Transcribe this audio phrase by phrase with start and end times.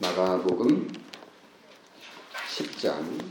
[0.00, 0.90] 마가복음
[2.48, 3.22] 10장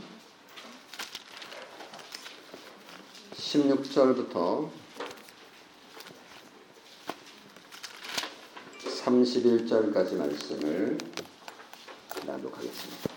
[3.32, 4.70] 16절부터
[8.84, 10.96] 31절까지 말씀을
[12.24, 13.10] 낭독하겠습니다.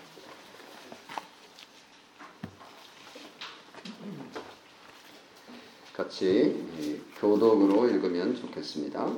[5.93, 9.15] 같이 교독으로 읽으면 좋겠습니다.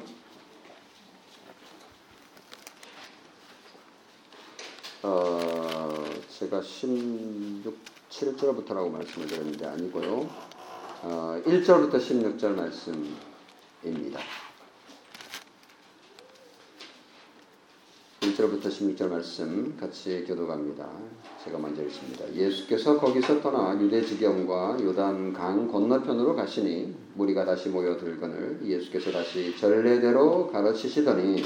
[5.08, 6.04] 어,
[6.46, 7.76] 제가 16,
[8.10, 10.30] 7절부터라고 말씀을 드렸는데 아니고요.
[11.02, 14.20] 어, 1절부터 16절 말씀입니다.
[18.20, 20.88] 1절부터 16절 말씀 같이 교독합니다.
[21.44, 22.32] 제가 먼저 읽습니다.
[22.32, 30.52] 예수께서 거기서 떠나 유대 지경과 요단 강 건너편으로 가시니 무리가 다시 모여들거늘 예수께서 다시 전례대로
[30.52, 31.44] 가르치시더니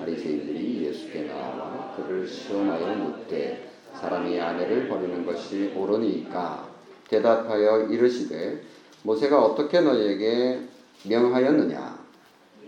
[0.00, 3.73] 바리새인들이 예수께 나와 그를 시험하여 묻되
[4.04, 6.68] 사람이 아내를 버리는 것이 옳으니까
[7.08, 8.60] 대답하여 이르시되
[9.02, 10.60] 모세가 어떻게 너희에게
[11.04, 12.04] 명하였느냐?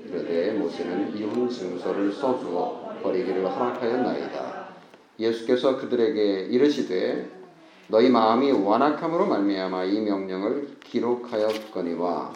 [0.03, 4.69] 이르되 모세는 이혼 증서를 써주어 버리기를 허락하였나이다.
[5.19, 7.31] 예수께서 그들에게 이르시되
[7.89, 12.33] 너희 마음이 완악함으로 말미암아 이 명령을 기록하였거니와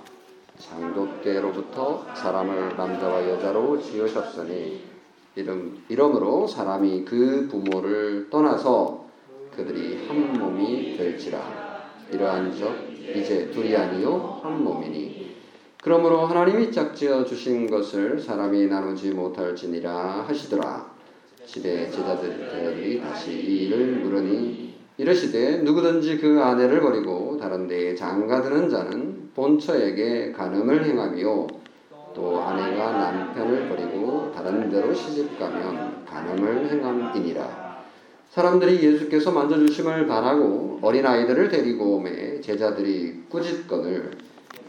[0.58, 4.89] 장도 때로부터 사람을 남자와 여자로 지으셨으니
[5.36, 9.06] 이름, 이러므로 사람이 그 부모를 떠나서
[9.54, 11.70] 그들이 한 몸이 될지라.
[12.12, 12.74] 이러한 적
[13.14, 15.30] 이제 둘이 아니요 한 몸이니.
[15.82, 20.90] 그러므로 하나님이 짝지어 주신 것을 사람이 나누지 못할지니라 하시더라.
[21.46, 29.30] 집에 제자들이 다시 이 일을 물으니 이르시되 누구든지 그 아내를 버리고 다른 데에 장가드는 자는
[29.34, 31.46] 본처에게 간음을 행하며
[32.14, 37.70] 또 아내가 남편을 버리고 다른 데로 시집가면 간음을 행함이니라.
[38.30, 44.12] 사람들이 예수께서 만져주심을 바라고 어린아이들을 데리고 오매 제자들이 꾸짖건을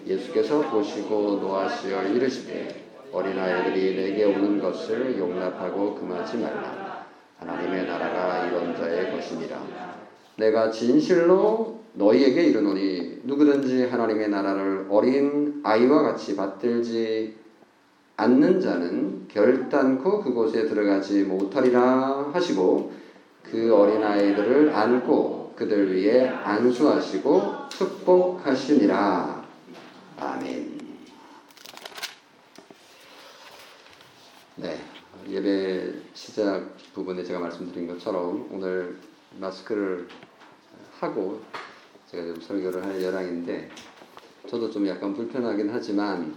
[0.07, 7.05] 예수께서 보시고 노하시어 이르시되 어린아이들이 내게 오는 것을 용납하고 금하지 말라.
[7.37, 9.59] 하나님의 나라가 이런 자의 것이니라.
[10.37, 17.35] 내가 진실로 너희에게 이르노니 누구든지 하나님의 나라를 어린 아이와 같이 받들지
[18.17, 22.93] 않는 자는 결단코 그곳에 들어가지 못하리라 하시고
[23.43, 29.45] 그 어린 아이들을 안고 그들 위에 안수하시고 축복하시니라.
[30.17, 30.79] 아멘.
[34.55, 34.77] 네.
[35.27, 38.97] 예배 시작 부분에 제가 말씀드린 것처럼 오늘
[39.39, 40.07] 마스크를
[40.99, 41.41] 하고
[42.09, 43.69] 제가 좀 설교를 할 예정인데
[44.47, 46.35] 저도 좀 약간 불편하긴 하지만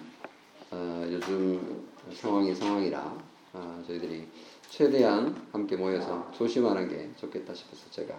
[0.75, 3.17] 어, 요즘 상황이 상황이라
[3.53, 4.27] 어, 저희들이
[4.69, 8.19] 최대한 함께 모여서 조심하는 게 좋겠다 싶어서 제가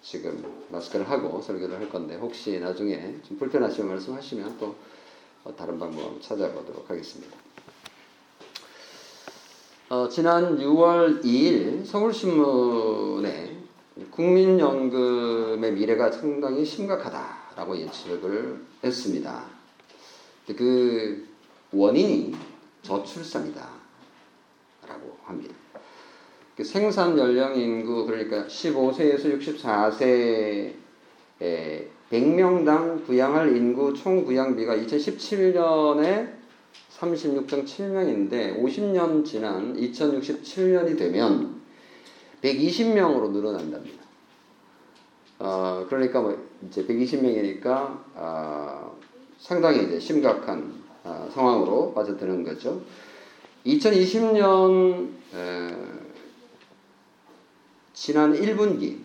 [0.00, 4.74] 지금 마스크를 하고 설교를 할 건데 혹시 나중에 좀 불편하시면 말씀하시면 또
[5.54, 7.36] 다른 방법 찾아보도록 하겠습니다.
[9.90, 13.58] 어, 지난 6월 2일 서울신문에
[14.10, 19.44] 국민연금의 미래가 상당히 심각하다라고 예측을 했습니다.
[20.56, 21.29] 그
[21.72, 22.34] 원인이
[22.82, 23.68] 저출산이다.
[24.88, 25.54] 라고 합니다.
[26.56, 30.74] 그 생산 연령 인구, 그러니까 15세에서 64세
[32.10, 36.40] 100명당 부양할 인구 총 부양비가 2017년에
[36.98, 41.60] 36.7명인데 50년 지난 2067년이 되면
[42.42, 44.00] 120명으로 늘어난답니다.
[45.38, 47.64] 어, 그러니까 뭐 이제 120명이니까
[48.14, 48.98] 어,
[49.38, 52.82] 상당히 이제 심각한 어, 상황으로 빠져드는 거죠.
[53.66, 55.74] 2020년 에,
[57.92, 58.98] 지난 1분기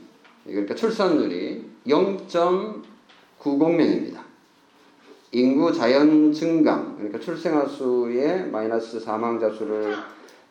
[0.45, 4.23] 그러니까 출산율이 0.90명입니다.
[5.31, 9.95] 인구 자연 증감 그러니까 출생아 수의 마이너스 사망자 수를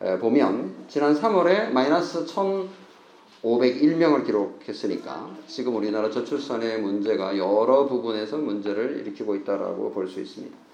[0.01, 9.35] 에, 보면 지난 3월에 마이너스 1,501명을 기록했으니까 지금 우리나라 저출산의 문제가 여러 부분에서 문제를 일으키고
[9.37, 10.64] 있다라고 볼 수 있습니다.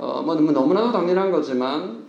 [0.00, 2.04] 어, 뭐 너무나도 당연한 거지만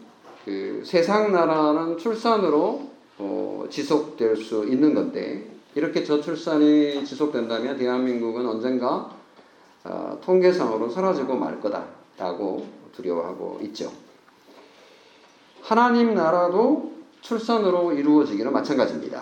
[0.46, 9.12] 그 세상 나라는 출산으로 어, 지속될 수 있는 건데 이렇게 저출산이 지속된다면 대한민국은 언젠가
[9.84, 12.66] 어, 통계상으로 사라지고 말 거다라고
[12.96, 13.92] 두려워하고 있죠.
[15.62, 19.22] 하나님 나라도 출산으로 이루어지기는 마찬가지입니다.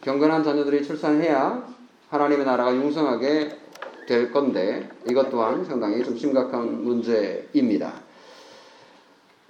[0.00, 1.62] 경건한 자녀들이 출산해야
[2.08, 3.67] 하나님의 나라가 융성하게
[4.08, 7.92] 될 건데 이것 또한 상당히 좀 심각한 문제입니다.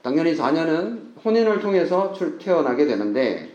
[0.02, 3.54] 당연히 자녀는 혼인을 통해서 태어나게 되는데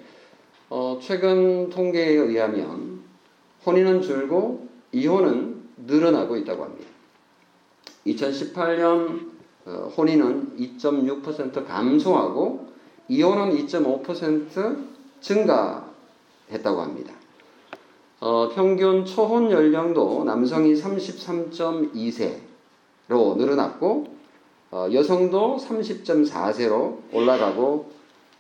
[0.70, 3.02] 어, 최근 통계에 의하면
[3.66, 6.90] 혼인은 줄고 이혼은 늘어나고 있다고 합니다.
[8.08, 9.32] 2018년
[9.66, 12.68] 어, 혼인은 2.6% 감소하고
[13.10, 14.86] 이혼은 2.5%
[15.20, 17.14] 증가했다고 합니다.
[18.26, 24.08] 어, 평균 초혼 연령도 남성이 33.2세로 늘어났고
[24.72, 27.92] 어, 여성도 30.4세로 올라가고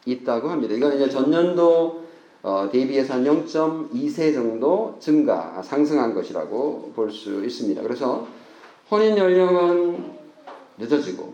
[0.05, 0.73] 있다고 합니다.
[0.73, 2.01] 이건 이제 전년도
[2.43, 7.81] 어, 대비해서 한 0.2세 정도 증가 상승한 것이라고 볼 수 있습니다.
[7.81, 8.25] 그래서
[8.89, 10.13] 혼인 연령은
[10.77, 11.33] 늦어지고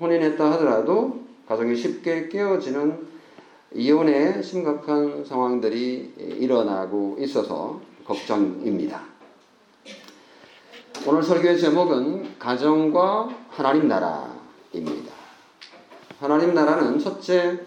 [0.00, 1.18] 혼인했다 하더라도
[1.48, 3.08] 가정이 쉽게 깨어지는
[3.74, 9.02] 이혼의 심각한 상황들이 일어나고 있어서 걱정입니다.
[11.06, 15.12] 오늘 설교의 제목은 가정과 하나님 나라입니다.
[16.18, 17.60] 하나님 나라는 첫째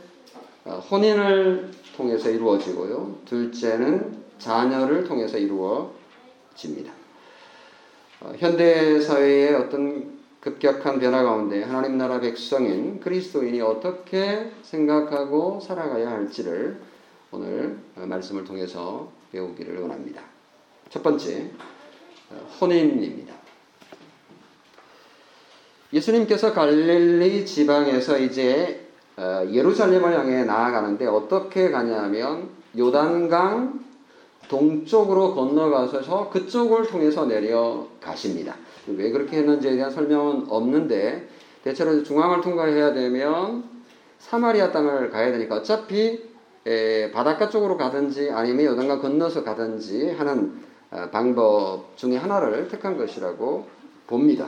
[0.90, 3.20] 혼인을 통해서 이루어지고요.
[3.26, 6.92] 둘째는 자녀를 통해서 이루어집니다.
[8.38, 16.82] 현대 사회의 어떤 급격한 변화 가운데 하나님 나라 백성인 그리스도인이 어떻게 생각하고 살아가야 할지를
[17.32, 20.31] 오늘 말씀을 통해서 배우기를 원합니다.
[20.92, 21.50] 첫 번째,
[22.60, 23.34] 혼인입니다.
[25.94, 33.80] 예수님께서 갈릴리 지방에서 이제 예루살렘을 향해 나아가는데 어떻게 가냐면 요단강
[34.50, 38.56] 동쪽으로 건너가서 그쪽을 통해서 내려가십니다.
[38.88, 41.30] 왜 그렇게 했는지에 대한 설명은 없는데
[41.64, 43.64] 대체로 중앙을 통과해야 되면
[44.20, 46.30] 사마리아 땅을 가야 되니까 어차피
[46.66, 50.71] 에, 바닷가 쪽으로 가든지 아니면 요단강 건너서 가든지 하는 어,
[51.12, 53.66] 방법 중에 하나를 택한 것이라고
[54.08, 54.48] 봅니다.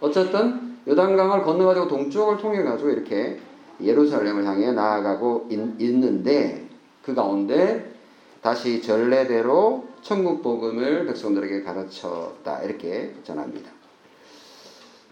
[0.00, 3.38] 어쨌든 요단강을 건너가지고 동쪽을 통해 가지고 이렇게
[3.82, 6.66] 예루살렘을 향해 나아가고 있, 있는데
[7.02, 7.94] 그 가운데
[8.40, 13.70] 다시 전례대로 천국 복음을 백성들에게 가르쳤다 이렇게 전합니다.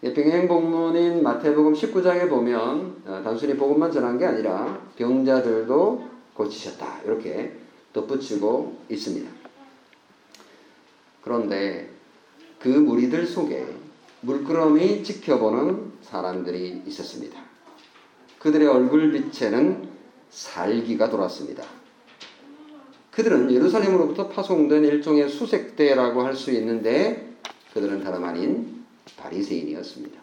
[0.01, 7.57] 병행 복문인 마태복음 19장에 보면 어, 단순히 복음만 전한 게 아니라 병자들도 고치셨다 이렇게
[7.93, 9.31] 덧붙이고 있습니다.
[11.25, 11.89] 그런데
[12.61, 13.67] 그 무리들 속에
[14.21, 17.41] 물끄러미 지켜보는 사람들이 있었습니다.
[18.39, 19.89] 그들의 얼굴 빛에는
[20.31, 21.65] 살기가 돌았습니다.
[23.11, 27.37] 그들은 예루살렘으로부터 파송된 일종의 수색대라고 할 수 있는데
[27.73, 28.85] 그들은 다름 아닌
[29.17, 30.21] 바리새인이었습니다.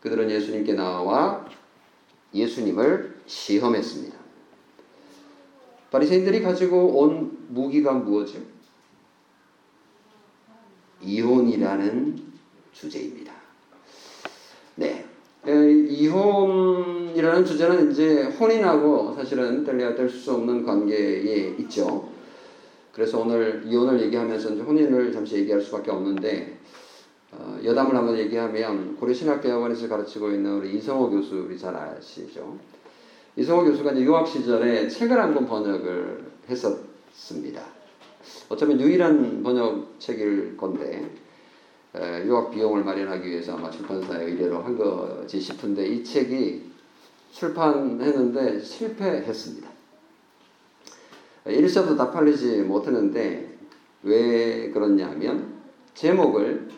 [0.00, 1.46] 그들은 예수님께 나와
[2.34, 4.16] 예수님을 시험했습니다.
[5.90, 8.53] 바리새인들이 가지고 온 무기가 무엇이요?
[11.04, 12.16] 이혼이라는
[12.72, 13.32] 주제입니다.
[14.76, 15.04] 네.
[15.46, 22.08] 이혼이라는 주제는 이제 혼인하고 사실은 뗄래야 뗄 수 없는 관계에 있죠.
[22.92, 26.58] 그래서 오늘 이혼을 얘기하면서 혼인을 잠시 얘기할 수밖에 없는데
[27.32, 32.56] 어, 여담을 한번 얘기하면 고려신학대학원에서 가르치고 있는 우리 이성호 교수 우리 잘 아시죠?
[33.36, 37.62] 이성호 교수가 이제 유학 시절에 책을 한 권 번역을 했었습니다.
[38.48, 41.10] 어쩌면 유일한 번역책일 건데
[42.24, 46.72] 유학 비용을 마련하기 위해서 아마 출판사에 의뢰를 한 거지 싶은데 이 책이
[47.32, 49.68] 출판했는데 실패했습니다.
[51.46, 53.56] 1사도 다 팔리지 못했는데
[54.02, 55.54] 왜 그렇냐 하면
[55.94, 56.68] 제목을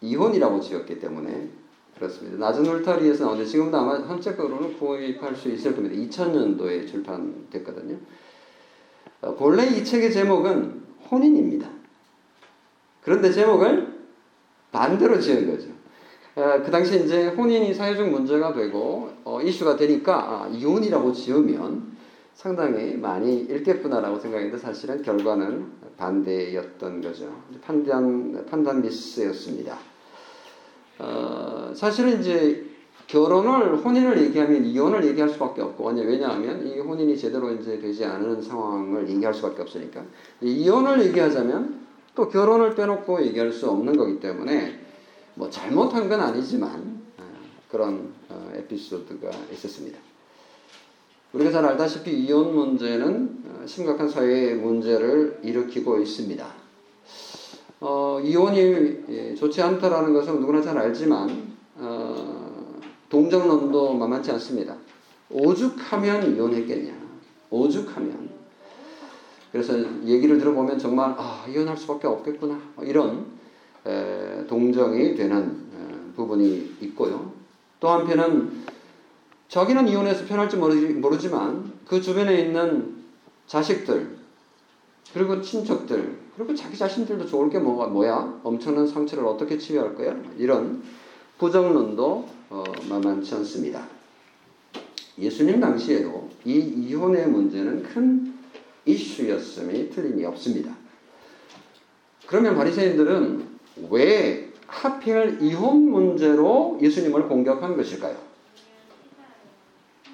[0.00, 1.48] 이혼이라고 지었기 때문에
[1.94, 2.36] 그렇습니다.
[2.38, 5.94] 낮은 울타리에서 나오는데 지금도 아마 현재적으로는 구입할 수 있을 겁니다.
[5.94, 7.96] 2000년도에 출판됐거든요.
[9.24, 11.66] 어, 본래 이 책의 제목은 혼인입니다.
[13.02, 13.94] 그런데 제목을
[14.70, 15.68] 반대로 지은 거죠.
[16.36, 21.94] 어, 그 당시 이제 혼인이 사회적 문제가 되고 어, 이슈가 되니까 아, 이혼이라고 지으면
[22.34, 25.66] 상당히 많이 읽겠구나라고 생각했는데 사실은 결과는
[25.96, 27.32] 반대였던 거죠.
[27.62, 29.78] 판단 판단 미스였습니다.
[30.98, 32.73] 어, 사실은 이제
[33.06, 39.08] 결혼을 혼인을 얘기하면 이혼을 얘기할 수밖에 없고 왜냐하면 이 혼인이 제대로 이제 되지 않은 상황을
[39.08, 40.02] 얘기할 수밖에 없으니까
[40.40, 41.84] 이혼을 얘기하자면
[42.14, 44.80] 또 결혼을 빼놓고 얘기할 수 없는 거기 때문에
[45.34, 47.22] 뭐 잘못한 건 아니지만 어,
[47.70, 49.98] 그런 어, 에피소드가 있었습니다.
[51.32, 56.46] 우리가 잘 알다시피 이혼 문제는 어, 심각한 사회 문제를 일으키고 있습니다.
[57.80, 62.43] 어, 이혼이 예, 좋지 않다라는 것은 누구나 잘 알지만 어,
[63.14, 64.74] 동정론도 만만치 않습니다.
[65.30, 66.92] 오죽하면 이혼했겠냐?
[67.48, 68.28] 오죽하면
[69.52, 73.26] 그래서 얘기를 들어보면 정말 아, 이혼할 수밖에 없겠구나 이런
[73.86, 77.32] 에, 동정이 되는 에, 부분이 있고요.
[77.78, 78.64] 또 한편은
[79.46, 82.96] 자기는 이혼해서 편할지 모르지, 모르지만 그 주변에 있는
[83.46, 84.16] 자식들,
[85.12, 88.40] 그리고 친척들, 그리고 자기 자신들도 좋을 게 뭐가 뭐야?
[88.42, 90.16] 엄청난 상처를 어떻게 치유할 거야?
[90.36, 90.82] 이런
[91.38, 93.84] 부정론도 어, 만만치 않습니다.
[95.18, 98.32] 예수님 당시에도 이 이혼의 문제는 큰
[98.84, 100.72] 이슈였음이 틀림이 없습니다.
[102.28, 103.44] 그러면 바리새인들은
[103.90, 108.16] 왜 하필 이혼 문제로 예수님을 공격한 것일까요?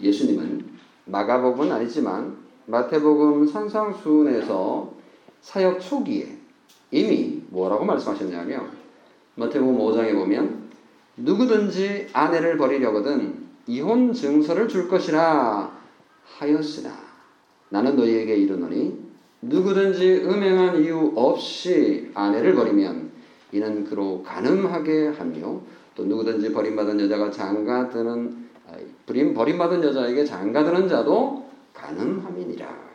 [0.00, 0.66] 예수님은
[1.04, 4.94] 마가복음은 아니지만 마태복음 산상수훈에서
[5.42, 6.38] 사역 초기에
[6.90, 8.70] 이미 뭐라고 말씀하셨냐면
[9.34, 10.59] 마태복음 5장에 보면
[11.22, 15.70] 누구든지 아내를 버리려거든 이혼 증서를 줄 것이라
[16.24, 16.90] 하였으나
[17.68, 19.10] 나는 너희에게 이르노니
[19.42, 23.10] 누구든지 음행한 이유 없이 아내를 버리면
[23.52, 25.60] 이는 그로 가늠하게 하며
[25.94, 28.50] 또 누구든지 버림받은 여자가 장가드는
[29.34, 32.90] 버림받은 여자에게 장가드는 자도 가늠함이니라.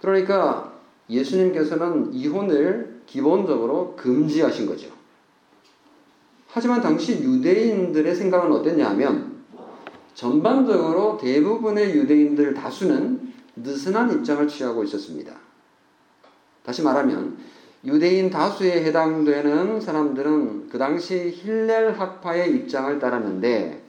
[0.00, 0.72] 그러니까
[1.08, 4.97] 예수님께서는 이혼을 기본적으로 금지하신 거죠.
[6.48, 9.44] 하지만 당시 유대인들의 생각은 어땠냐면
[10.14, 15.32] 전반적으로 대부분의 유대인들 다수는 느슨한 입장을 취하고 있었습니다.
[16.64, 17.38] 다시 말하면
[17.84, 23.84] 유대인 다수에 해당되는 사람들은 그 당시 힐렐 학파의 입장을 따랐는데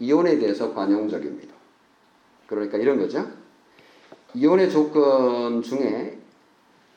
[0.00, 1.54] 이혼에 대해서 관용적입니다.
[2.46, 3.26] 그러니까 이런 거죠.
[4.34, 6.18] 이혼의 조건 중에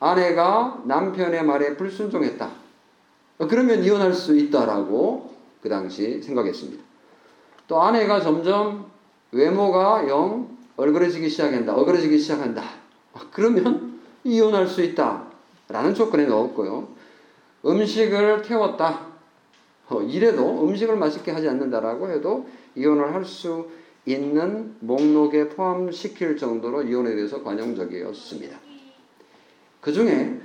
[0.00, 2.50] 아내가 남편의 말에 불순종했다.
[3.46, 6.82] 그러면 이혼할 수 있다라고 그 당시 생각했습니다.
[7.68, 8.90] 또 아내가 점점
[9.32, 11.74] 외모가 영 얼그러지기 시작한다.
[11.74, 12.62] 얼그러지기 시작한다.
[13.32, 15.24] 그러면 이혼할 수 있다.
[15.68, 16.88] 라는 조건에 넣었고요.
[17.64, 19.06] 음식을 태웠다.
[19.88, 23.68] 어, 이래도 음식을 맛있게 하지 않는다라고 해도 이혼을 할 수
[24.08, 28.58] 있는 목록에 포함시킬 정도로 이혼에 대해서 관용적이었습니다.
[29.82, 30.37] 그 중에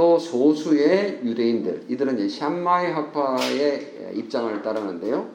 [0.00, 5.28] 또 소수의 유대인들, 이들은 이제 샴마이 학파의 입장을 따르는데요.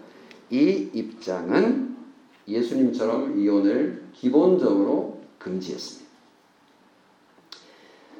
[0.49, 1.95] 이 입장은
[2.47, 6.09] 예수님처럼 이혼을 기본적으로 금지했습니다.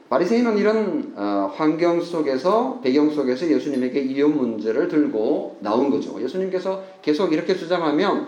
[0.10, 6.22] 바리새인은 이런 어, 환경 속에서 배경 속에서 예수님에게 이혼 문제를 들고 나온 거죠.
[6.22, 8.28] 예수님께서 계속 이렇게 주장하면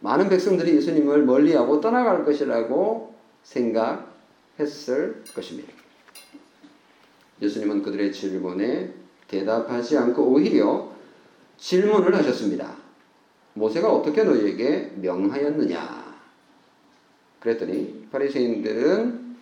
[0.00, 5.87] 많은 백성들이 예수님을 멀리하고 떠나갈 것이라고 생각했을 것입니다.
[7.40, 8.92] 예수님은 그들의 질문에
[9.28, 10.90] 대답하지 않고 오히려
[11.56, 12.76] 질문을 하셨습니다.
[13.54, 16.08] 모세가 어떻게 너희에게 명하였느냐?
[17.40, 19.36] 그랬더니 바리새인들은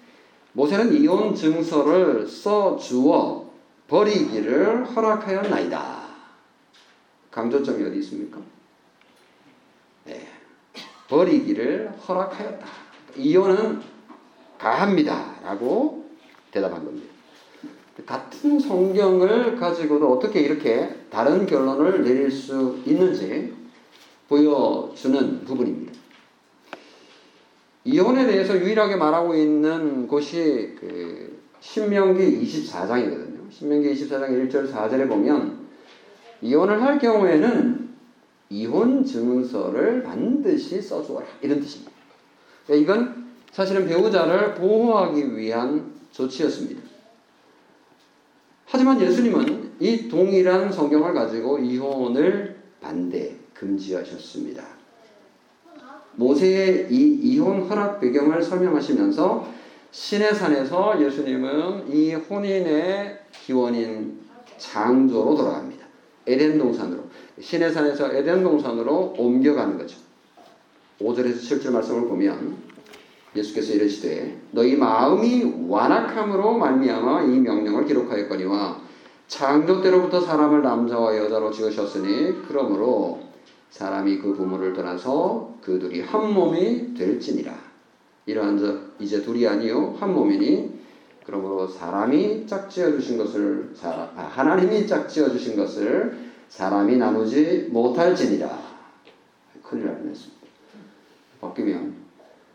[0.52, 3.50] 모세는 이혼 증서를 써 주어
[3.88, 6.06] 버리기를 허락하였나이다.
[7.30, 8.40] 강조점이 어디 있습니까?
[10.04, 10.26] 네.
[11.08, 12.66] 버리기를 허락하였다.
[13.16, 13.80] 이혼은
[14.58, 15.40] 가합니다.
[15.42, 16.10] 라고
[16.50, 17.15] 대답한 겁니다.
[18.04, 23.54] 같은 성경을 가지고도 어떻게 이렇게 다른 결론을 내릴 수 있는지
[24.28, 25.92] 보여주는 부분입니다.
[27.84, 33.50] 이혼에 대해서 유일하게 말하고 있는 곳이 그 신명기 24장이거든요.
[33.50, 35.66] 신명기 24장 1절 4절에 보면
[36.42, 37.88] 이혼을 할 경우에는
[38.50, 41.92] 이혼 증서를 반드시 써주어라 이런 뜻입니다.
[42.66, 46.95] 그러니까 이건 사실은 배우자를 보호하기 위한 조치였습니다.
[48.66, 54.62] 하지만 예수님은 이 동일한 성경을 가지고 이혼을 반대 금지하셨습니다.
[56.16, 59.48] 모세의 이 이혼 허락 배경을 설명하시면서
[59.92, 64.18] 신의 산에서 예수님은 이 혼인의 기원인
[64.58, 65.86] 창조로 돌아갑니다.
[66.26, 67.04] 에덴 동산으로.
[67.40, 69.98] 신의 산에서 에덴 동산으로 옮겨가는 거죠.
[71.00, 72.56] 5절에서 7절 말씀을 보면
[73.36, 78.80] 예수께서 이르시되 너희 마음이 완악함으로 말미암아 이 명령을 기록하였거니와
[79.28, 83.20] 창조 때로부터 사람을 남자와 여자로 지으셨으니 그러므로
[83.70, 87.52] 사람이 그 부모를 떠나서 그 둘이 한 몸이 될지니라.
[88.26, 90.76] 이러한 저 이제 둘이 아니요 한 몸이니
[91.24, 96.16] 그러므로 사람이 짝지어 주신 것을 아, 하나님이 짝지어 주신 것을
[96.48, 98.48] 사람이 나누지 못할지니라.
[99.62, 100.46] 큰일 날 뻔했습니다.
[101.40, 102.05] 바뀌면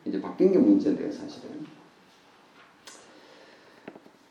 [0.05, 1.65] 이제 바뀐 게 문제인데요, 사실은.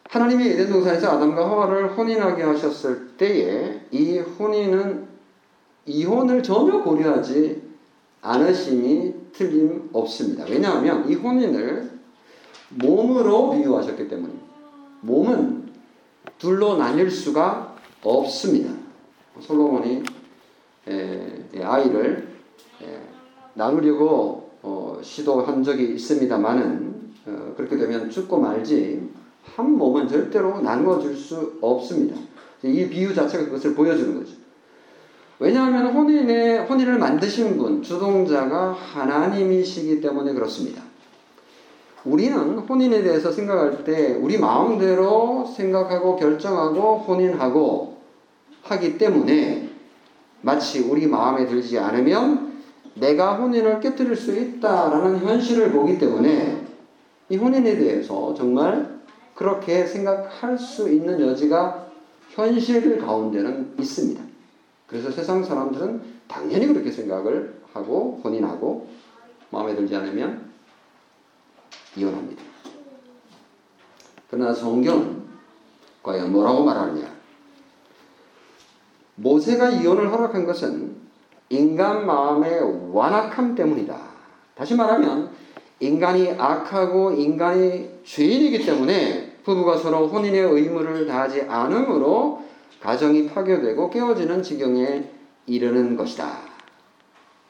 [0.09, 5.07] 하나님이 에덴 동산에서 아담과 하와를 혼인하게 하셨을 때에 이 혼인은
[5.87, 7.63] 이혼을 전혀 고려하지
[8.21, 10.45] 않으심이 틀림없습니다.
[10.49, 11.91] 왜냐하면 이 혼인을
[12.71, 14.47] 몸으로 비유하셨기 때문입니다.
[15.03, 15.71] 몸은
[16.39, 18.73] 둘로 나뉠 수가 없습니다.
[19.41, 20.03] 솔로몬이
[21.63, 22.29] 아이를
[23.55, 26.95] 나누려고 어, 시도한 적이 있습니다만은
[27.27, 29.09] 어, 그렇게 되면 죽고 말지
[29.57, 32.17] 한 몸은 절대로 나누어질 수 없습니다.
[32.63, 34.35] 이 비유 자체가 그것을 보여주는 거죠.
[35.39, 40.83] 왜냐하면 혼인의 혼인을 만드신 분 주동자가 하나님이시기 때문에 그렇습니다.
[42.05, 47.97] 우리는 혼인에 대해서 생각할 때 우리 마음대로 생각하고 결정하고 혼인하고
[48.63, 49.71] 하기 때문에
[50.43, 52.50] 마치 우리 마음에 들지 않으면
[52.95, 56.67] 내가 혼인을 깨뜨릴 수 있다라는 현실을 보기 때문에
[57.29, 59.01] 이 혼인에 대해서 정말
[59.35, 61.87] 그렇게 생각할 수 있는 여지가
[62.31, 64.23] 현실 가운데는 있습니다.
[64.87, 68.89] 그래서 세상 사람들은 당연히 그렇게 생각을 하고 혼인하고
[69.51, 70.51] 마음에 들지 않으면
[71.97, 72.43] 이혼합니다.
[74.29, 75.23] 그러나 성경은
[76.03, 77.11] 과연 뭐라고 말하느냐?
[79.17, 80.97] 모세가 이혼을 허락한 것은
[81.51, 83.99] 인간 마음의 완악함 때문이다.
[84.55, 85.31] 다시 말하면
[85.81, 92.45] 인간이 악하고 인간이 죄인이기 때문에 부부가 서로 혼인의 의무를 다하지 않으므로
[92.81, 95.11] 가정이 파괴되고 깨어지는 지경에
[95.47, 96.39] 이르는 것이다.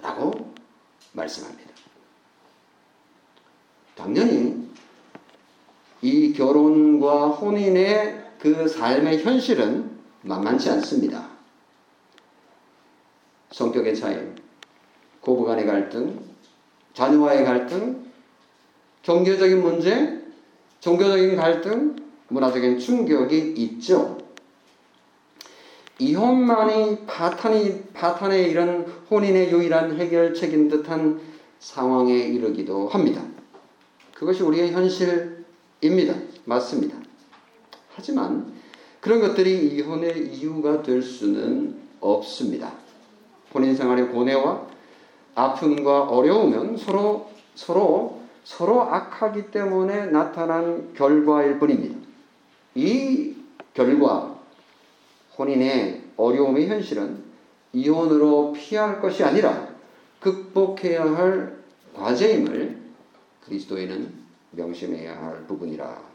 [0.01, 0.33] 라고
[1.13, 1.71] 말씀합니다.
[3.95, 4.71] 당연히
[6.01, 9.91] 이 결혼과 혼인의 그 삶의 현실은
[10.23, 11.40] 만만치 않습니다.
[13.61, 14.17] 성격의 차이,
[15.21, 16.19] 고부 간의 갈등,
[16.95, 18.07] 자녀와의 갈등,
[19.03, 20.23] 경제적인 문제,
[20.81, 21.95] 종교적인 갈등,
[22.29, 24.17] 문화적인 충격이 있죠.
[25.99, 31.21] 이혼만이 파탄이, 파탄에 이른 혼인의 유일한 해결책인 듯한
[31.59, 33.23] 상황에 이르기도 합니다.
[34.15, 36.15] 그것이 우리의 현실입니다.
[36.47, 36.97] 맞습니다.
[37.95, 38.55] 하지만
[39.01, 42.80] 그런 것들이 이혼의 이유가 될 수는 없습니다.
[43.53, 44.67] 혼인 생활의 고뇌와
[45.35, 51.99] 아픔과 어려움은 서로 서로 서로 악하기 때문에 나타난 결과일 뿐입니다.
[52.75, 53.35] 이
[53.75, 54.39] 결과
[55.39, 57.23] 혼인의 어려움의 현실은
[57.73, 59.69] 이혼으로 피할 것이 아니라
[60.21, 61.59] 극복해야 할
[61.95, 62.79] 과제임을
[63.45, 64.13] 그리스도인은
[64.53, 66.11] 명심해야 할 부분이라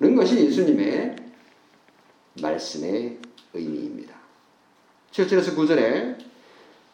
[0.00, 1.16] 는 것이 예수님의
[2.40, 3.18] 말씀의
[3.52, 4.14] 의미입니다.
[5.10, 6.27] 7절에서 9절에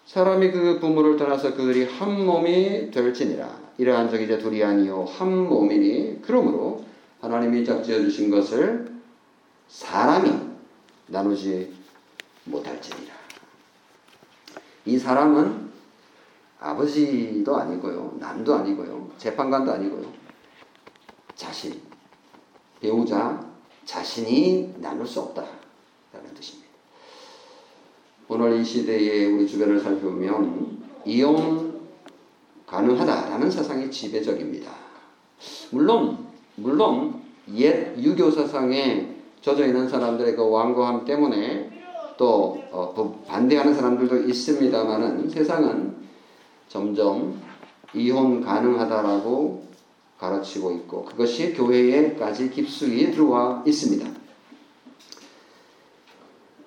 [0.06, 3.64] 사람이 그 부모를 떠나서 그들이 한 몸이 될지니라.
[3.78, 6.84] 이러한 적이 이제 둘이 아니요 한 몸이니 그러므로
[7.20, 8.94] 하나님이 짝지어 주신 것을
[9.68, 10.30] 사람이
[11.06, 11.72] 나누지
[12.44, 13.14] 못할지니라.
[14.86, 15.72] 이 사람은
[16.60, 20.12] 아버지도 아니고요, 남도 아니고요, 재판관도 아니고요,
[21.34, 21.80] 자신,
[22.80, 23.44] 배우자,
[23.84, 26.63] 자신이 나눌 수 없다라는 뜻입니다.
[28.26, 31.80] 오늘 이 시대에 우리 주변을 살펴보면 이혼
[32.66, 34.70] 가능하다라는 사상이 지배적입니다.
[35.70, 36.18] 물론
[36.56, 37.20] 물론
[37.54, 41.70] 옛 유교 사상에 젖어 있는 사람들의 그 완고함 때문에
[42.16, 45.96] 또 어, 반대하는 사람들도 있습니다만은 세상은
[46.68, 47.38] 점점
[47.92, 49.64] 이혼 가능하다라고
[50.18, 54.23] 가르치고 있고 그것이 교회에까지 깊숙이 들어와 있습니다.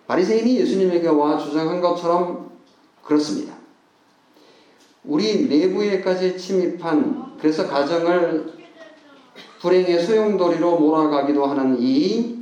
[0.07, 2.49] 바리새인이 예수님에게 와 주장한 것처럼
[3.03, 3.53] 그렇습니다.
[5.03, 8.53] 우리 내부에까지 침입한 그래서 가정을
[9.61, 12.39] 불행의 소용돌이로 몰아가기도 하는 이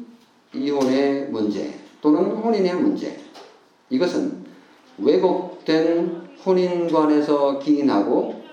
[0.53, 3.19] 이혼의 문제 또는 혼인의 문제
[3.89, 4.45] 이것은
[4.97, 8.43] 왜곡된 혼인관에서 기인하고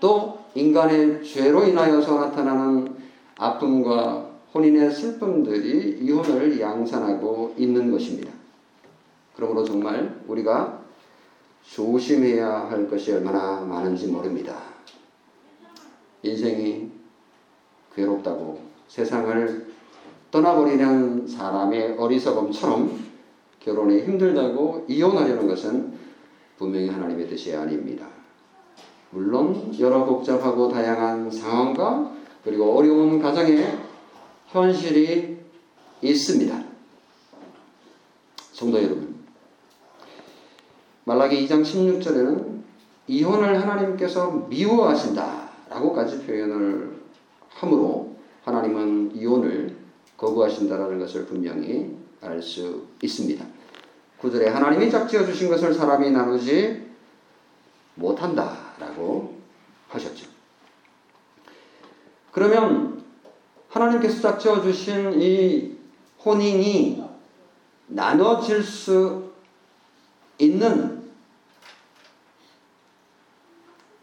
[0.00, 2.94] 또 인간의 죄로 인하여서 나타나는
[3.36, 8.37] 아픔과 혼인의 슬픔들이 이혼을 양산하고 있는 것입니다.
[9.38, 10.82] 그러므로 정말 우리가
[11.62, 14.60] 조심해야 할 것이 얼마나 많은지 모릅니다.
[16.24, 16.90] 인생이
[17.94, 19.68] 괴롭다고 세상을
[20.32, 22.98] 떠나버리는 사람의 어리석음처럼
[23.60, 25.92] 결혼이 힘들다고 이혼하려는 것은
[26.56, 28.08] 분명히 하나님의 뜻이 아닙니다.
[29.10, 33.78] 물론 여러 복잡하고 다양한 상황과 그리고 어려운 가정의
[34.48, 35.38] 현실이
[36.02, 36.64] 있습니다.
[38.52, 39.18] 성도 여러분,
[41.08, 42.58] 말라기 2장 16절에는
[43.06, 46.98] 이혼을 하나님께서 미워하신다 라고까지 표현을
[47.48, 49.74] 하므로 하나님은 이혼을
[50.18, 53.42] 거부하신다라는 것을 분명히 알 수 있습니다.
[54.18, 56.88] 구절에 하나님이 짝지어 주신 것을 사람이 나누지
[57.94, 59.38] 못한다 라고
[59.88, 60.26] 하셨죠.
[62.32, 63.02] 그러면
[63.70, 65.74] 하나님께서 짝지어 주신 이
[66.22, 67.02] 혼인이
[67.86, 69.30] 나눠질 수
[70.38, 70.97] 있는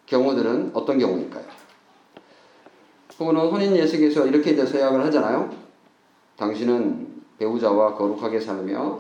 [0.06, 1.44] 경우들은 어떤 경우일까요?
[3.18, 5.50] 부부는 혼인 예식에서 이렇게 이제 서약을 하잖아요.
[6.38, 9.00] 당신은 배우자와 거룩하게 살며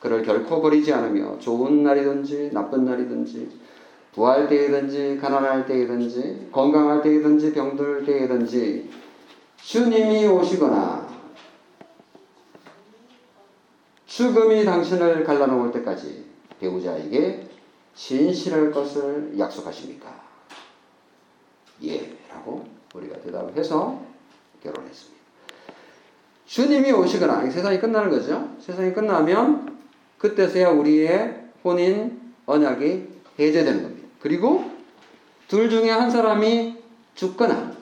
[0.00, 3.60] 그를 결코 버리지 않으며 좋은 날이든지 나쁜 날이든지
[4.12, 8.90] 부할 때이든지 가난할 때이든지 건강할 때이든지 병들 때이든지
[9.56, 11.08] 주님이 오시거나
[14.06, 16.24] 죽음이 당신을 갈라놓을 때까지
[16.60, 17.48] 배우자에게
[17.94, 20.31] 진실할 것을 약속하십니까?
[21.84, 22.64] 예, 라고
[22.94, 24.00] 우리가 대답을 해서
[24.62, 25.22] 결혼했습니다.
[26.46, 28.54] 주님이 오시거나 세상이 끝나는 거죠.
[28.60, 29.78] 세상이 끝나면
[30.18, 34.08] 그때서야 우리의 혼인 언약이 해제되는 겁니다.
[34.20, 34.70] 그리고
[35.48, 36.82] 둘 중에 한 사람이
[37.14, 37.72] 죽거나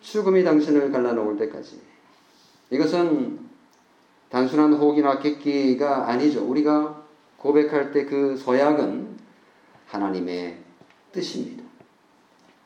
[0.00, 1.80] 죽음이 당신을 갈라놓을 때까지
[2.70, 3.40] 이것은
[4.28, 6.44] 단순한 혹이나 객기가 아니죠.
[6.44, 7.04] 우리가
[7.36, 9.23] 고백할 때 그 서약은
[9.86, 10.58] 하나님의
[11.12, 11.62] 뜻입니다.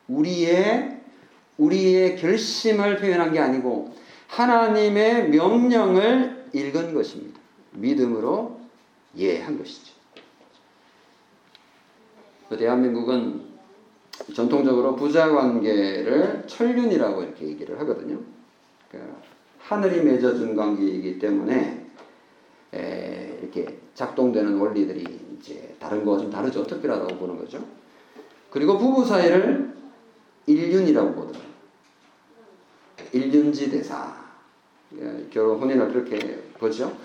[0.07, 1.01] 우리의
[1.57, 3.93] 우리의 결심을 표현한 게 아니고
[4.27, 7.39] 하나님의 명령을 읽은 것입니다.
[7.73, 8.59] 믿음으로
[9.17, 9.93] 예한 것이죠.
[12.49, 13.47] 대한민국은
[14.33, 18.19] 전통적으로 부자 관계를 천륜이라고 이렇게 얘기를 하거든요.
[18.89, 19.17] 그러니까
[19.59, 21.85] 하늘이 맺어준 관계이기 때문에
[22.71, 26.65] 이렇게 작동되는 원리들이 이제 다른 거와 좀 다르죠.
[26.65, 27.63] 특별하다고 보는 거죠.
[28.49, 29.73] 그리고 부부 사이를
[30.45, 31.49] 일륜이라고 보더라고요.
[33.13, 34.17] 일륜지 대사.
[34.99, 36.95] 예, 결혼 혼인을 그렇게 보죠.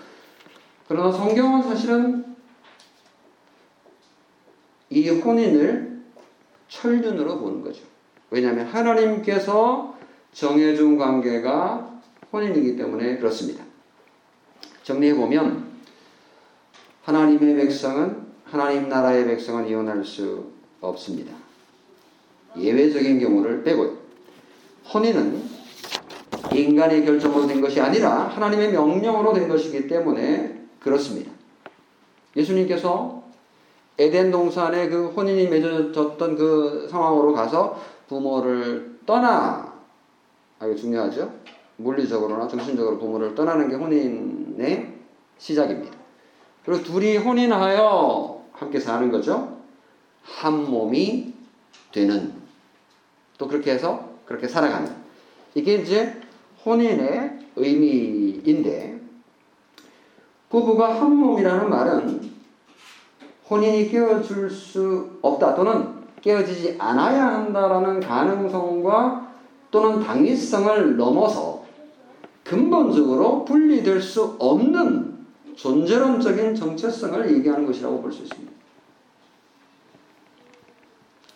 [0.88, 2.24] 그러나 성경은 사실은
[4.90, 6.02] 이 혼인을
[6.68, 7.84] 철륜으로 보는 거죠.
[8.30, 9.96] 왜냐하면 하나님께서
[10.32, 12.00] 정해준 관계가
[12.32, 13.62] 혼인이기 때문에 그렇습니다.
[14.82, 15.72] 정리해 보면
[17.02, 18.23] 하나님의 백성은
[18.54, 20.44] 하나님 나라의 백성은 이혼할 수
[20.80, 21.34] 없습니다.
[22.56, 23.96] 예외적인 경우를 빼고요.
[24.92, 25.42] 혼인은
[26.52, 31.32] 인간의 결정으로 된 것이 아니라 하나님의 명령으로 된 것이기 때문에 그렇습니다.
[32.36, 33.24] 예수님께서
[33.98, 39.74] 에덴 동산에 그 혼인이 맺어졌던 그 상황으로 가서 부모를 떠나,
[40.60, 41.32] 아, 이거 중요하죠?
[41.78, 44.94] 물리적으로나 정신적으로 부모를 떠나는 게 혼인의
[45.38, 45.96] 시작입니다.
[46.64, 49.58] 그리고 둘이 혼인하여 함께 사는 거죠.
[50.22, 51.34] 한 몸이
[51.92, 52.32] 되는.
[53.36, 54.90] 또 그렇게 해서 그렇게 살아가는.
[55.54, 56.20] 이게 이제
[56.64, 59.00] 혼인의 의미인데,
[60.48, 62.32] 부부가 한 몸이라는 말은
[63.50, 69.34] 혼인이 깨어질 수 없다 또는 깨어지지 않아야 한다라는 가능성과
[69.70, 71.64] 또는 당위성을 넘어서
[72.44, 75.13] 근본적으로 분리될 수 없는
[75.56, 78.52] 존재론적인 정체성을 얘기하는 것이라고 볼 수 있습니다.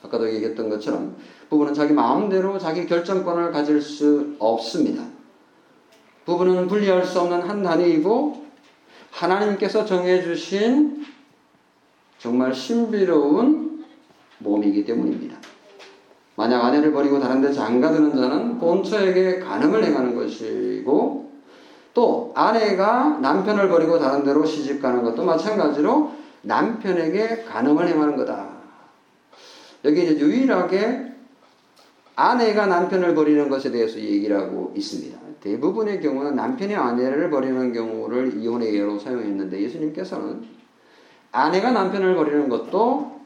[0.02, 1.16] 아까도 얘기했던 것처럼
[1.50, 5.04] 부부는 자기 마음대로 자기 결정권을 가질 수 없습니다.
[6.24, 8.46] 부부는 분리할 수 없는 한 단위이고
[9.10, 11.04] 하나님께서 정해주신
[12.18, 13.84] 정말 신비로운
[14.38, 15.36] 몸이기 때문입니다.
[16.36, 21.27] 만약 아내를 버리고 다른 데 장가드는 자는 본처에게 간음을 행하는 것이고
[21.98, 28.50] 또 아내가 남편을 버리고 다른 데로 시집 가는 것도 마찬가지로 남편에게 간음을 행하는 거다.
[29.84, 31.12] 여기 이제 유일하게
[32.14, 35.18] 아내가 남편을 버리는 것에 대해서 얘기를 하고 있습니다.
[35.40, 40.44] 대부분의 경우는 남편이 아내를 버리는 경우를 이혼의 예로 사용했는데 예수님께서는
[41.32, 43.20] 아내가 남편을 버리는 것도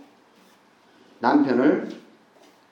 [1.20, 1.90] 남편을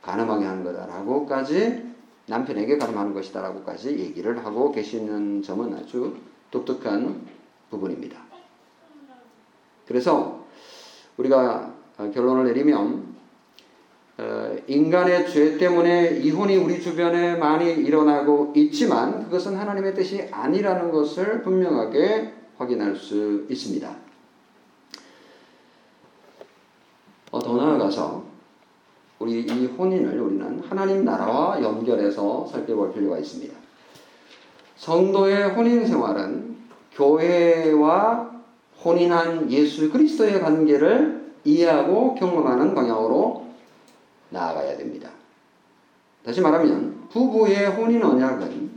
[0.00, 1.89] 가늠하게 하는 거다라고까지
[2.30, 6.16] 남편에게 가늠하는 것이다라고까지 얘기를 하고 계시는 점은 아주
[6.50, 7.26] 독특한
[7.70, 8.18] 부분입니다.
[9.86, 10.46] 그래서
[11.16, 11.74] 우리가
[12.14, 13.10] 결론을 내리면
[14.18, 21.42] 어, 인간의 죄 때문에 이혼이 우리 주변에 많이 일어나고 있지만 그것은 하나님의 뜻이 아니라는 것을
[21.42, 23.96] 분명하게 확인할 수 있습니다.
[27.30, 28.19] 어, 더 나아가서
[29.20, 33.54] 우리 이 혼인을 우리는 하나님 나라와 연결해서 살펴볼 필요가 있습니다.
[34.76, 36.56] 성도의 혼인 생활은
[36.94, 38.30] 교회와
[38.82, 43.44] 혼인한 예수 그리스도의 관계를 이해하고 경험하는 방향으로
[44.30, 45.10] 나아가야 됩니다.
[46.24, 48.70] 다시 말하면 부부의 혼인 언약은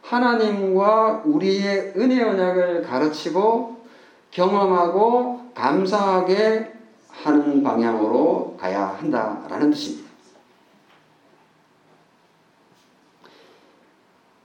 [0.00, 3.84] 하나님과 우리의 은혜 언약을 가르치고
[4.30, 6.72] 경험하고 감사하게
[7.22, 10.10] 하는 방향으로 가야 한다라는 뜻입니다.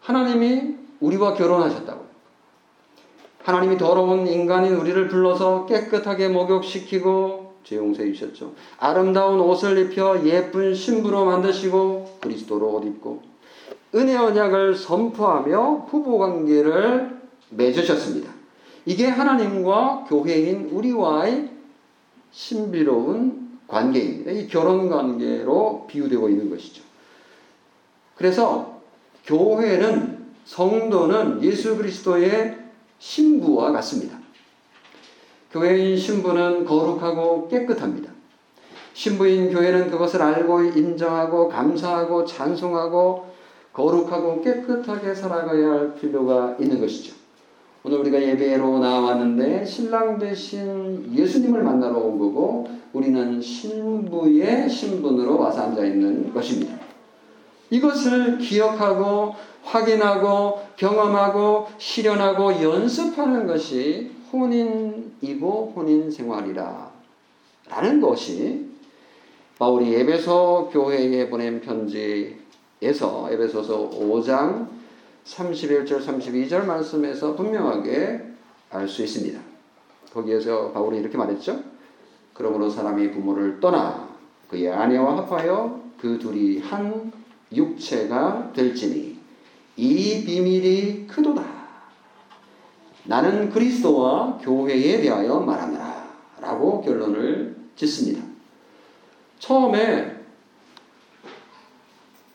[0.01, 2.09] 하나님이 우리와 결혼하셨다고.
[3.43, 8.53] 하나님이 더러운 인간인 우리를 불러서 깨끗하게 목욕시키고 제 용서해 주셨죠.
[8.77, 13.21] 아름다운 옷을 입혀 예쁜 신부로 만드시고 그리스도로 옷 입고
[13.95, 18.31] 은혜 언약을 선포하며 부부 관계를 맺으셨습니다.
[18.85, 21.58] 이게 하나님과 교회인 우리와의
[22.31, 24.31] 신비로운 관계입니다.
[24.31, 26.83] 이 결혼 관계로 비유되고 있는 것이죠.
[28.15, 28.81] 그래서
[29.25, 32.57] 교회는 성도는 예수 그리스도의
[32.97, 34.17] 신부와 같습니다.
[35.51, 38.11] 교회인 신부는 거룩하고 깨끗합니다.
[38.93, 43.29] 신부인 교회는 그것을 알고 인정하고 감사하고 찬송하고
[43.71, 47.18] 거룩하고 깨끗하게 살아가야 할 필요가 있는 것이죠.
[47.81, 55.85] 오늘 우리가 예배로 나왔는데 신랑 대신 예수님을 만나러 온 거고 우리는 신부의 신분으로 와서 앉아
[55.85, 56.77] 있는 것입니다.
[57.69, 66.91] 이것을 기억하고 확인하고 경험하고 실현하고 연습하는 것이 혼인이고 혼인 생활이라
[67.69, 68.65] 라는 것이
[69.57, 74.78] 바울이 에베소 교회에 보낸 편지에서 에베소서 5장
[75.25, 78.25] 31절 32절 말씀에서 분명하게
[78.71, 79.39] 알 수 있습니다.
[80.13, 81.59] 거기에서 바울이 이렇게 말했죠.
[82.33, 84.09] 그러므로 사람이 부모를 떠나
[84.47, 87.11] 그의 아내와 합하여 그 둘이 한
[87.51, 89.17] 육체가 될지니
[89.75, 91.43] 이 비밀이 크도다.
[93.05, 96.09] 나는 그리스도와 교회에 대하여 말하노라.
[96.41, 98.23] 라고 결론을 짓습니다.
[99.39, 100.18] 처음에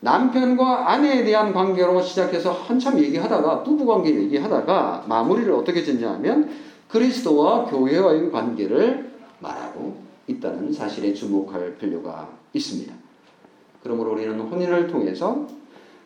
[0.05, 6.47] 남편과 아내에 대한 관계로 시작해서 한참 얘기하다가 부부 관계 얘기하다가 마무리를 어떻게 짓냐면
[6.87, 12.93] 그리스도와 교회와의 관계를 말하고 있다는 사실에 주목할 필요가 있습니다.
[13.81, 15.47] 그러므로 우리는 혼인을 통해서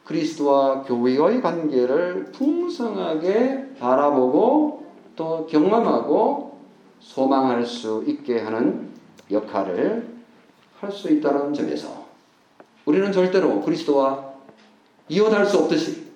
[0.05, 4.85] 그리스도와 교회의 관계를 풍성하게 바라보고
[5.17, 6.57] 또 경험하고
[7.01, 8.89] 소망할 수 있게 하는
[9.29, 10.07] 역할을
[10.79, 11.98] 할 수 있다는 점에서
[12.89, 14.34] 우리는 절대로 그리스도와
[15.10, 16.12] 이혼할 수 없듯이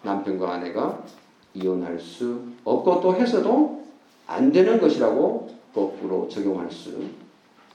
[0.00, 1.04] 남편과 아내가
[1.52, 3.84] 이혼할 수 없고 또 해서도
[4.26, 7.06] 안 되는 것이라고 거꾸로 적용할 수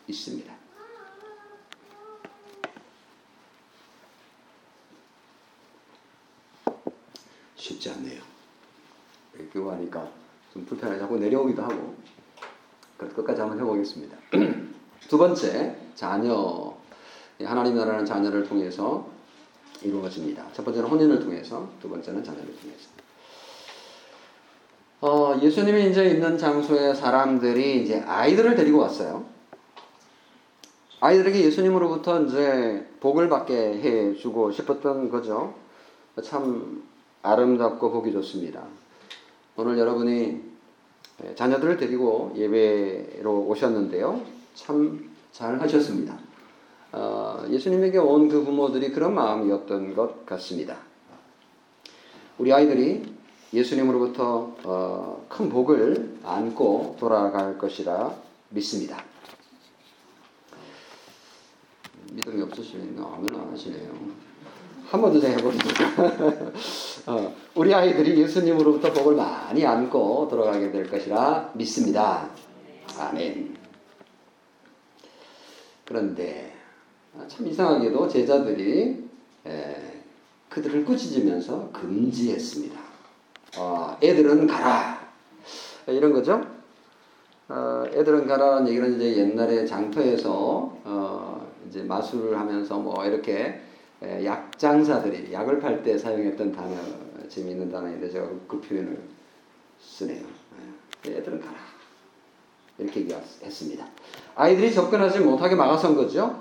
[0.08, 0.52] 있습니다.
[7.56, 8.24] 쉽지 않네요.
[9.38, 10.10] 이렇게 하니까
[10.52, 11.96] 좀 불편하게 자꾸 내려오기도 하고
[12.98, 14.18] 끝까지 한번 해보겠습니다.
[15.08, 16.69] 두 번째, 자녀.
[17.44, 19.08] 하나님 나라는 자녀를 통해서
[19.82, 20.46] 이루어집니다.
[20.54, 22.90] 첫 번째는 혼인을 통해서, 두 번째는 자녀를 통해서.
[25.02, 29.24] 어, 예수님이 이제 있는 장소에 사람들이 이제 아이들을 데리고 왔어요.
[31.00, 35.54] 아이들에게 예수님으로부터 이제 복을 받게 해 주고 싶었던 거죠.
[36.22, 36.84] 참
[37.22, 38.66] 아름답고 보기 좋습니다.
[39.56, 40.42] 오늘 여러분이
[41.36, 44.22] 자녀들을 데리고 예배로 오셨는데요.
[44.56, 46.18] 참 잘 하셨습니다.
[46.92, 50.78] 어, 예수님에게 온 그 부모들이 그런 마음이었던 것 같습니다.
[52.38, 53.04] 우리 아이들이
[53.54, 58.14] 예수님으로부터 어, 큰 복을 안고 돌아갈 것이라
[58.50, 59.04] 믿습니다.
[62.12, 63.92] 믿음이 없으시면 아멘 안 하시네요.
[64.90, 65.84] 한 번더 해보겠습니다.
[67.08, 72.30] 어, 우리 아이들이 예수님으로부터 복을 많이 안고 돌아가게 될 것이라 믿습니다.
[72.98, 73.56] 아멘.
[75.86, 76.49] 그런데
[77.28, 79.10] 참 이상하게도 제자들이
[79.46, 79.76] 에,
[80.50, 82.80] 그들을 꾸짖으면서 금지했습니다.
[83.58, 85.00] 어, 애들은 가라
[85.88, 86.42] 이런 거죠.
[87.48, 93.62] 어, 애들은 가라는 얘기는 이제 옛날에 장터에서 어, 이제 마술을 하면서 뭐 이렇게
[94.24, 96.76] 약 장사들이 약을 팔 때 사용했던 단어
[97.28, 98.98] 재미있는 단어인데 제가 그 표현을
[99.80, 100.24] 쓰네요.
[101.06, 101.58] 애들은 가라.
[102.78, 103.86] 이렇게 얘기했습니다.
[104.36, 106.40] 아이들이 접근하지 못하게 막아선 거죠.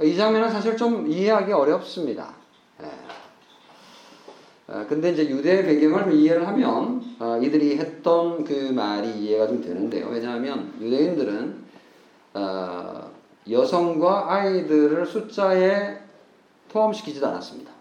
[0.00, 2.34] 이 장면은 사실 좀 이해하기 어렵습니다.
[2.82, 2.86] 예.
[4.68, 10.08] 어, 근데 이제 유대 배경을 이해를 하면 어, 이들이 했던 그 말이 이해가 좀 되는데요.
[10.08, 11.54] 왜냐하면 유대인들은
[12.34, 13.10] 어,
[13.50, 15.98] 여성과 아이들을 숫자에
[16.68, 17.72] 포함시키지도 않았습니다.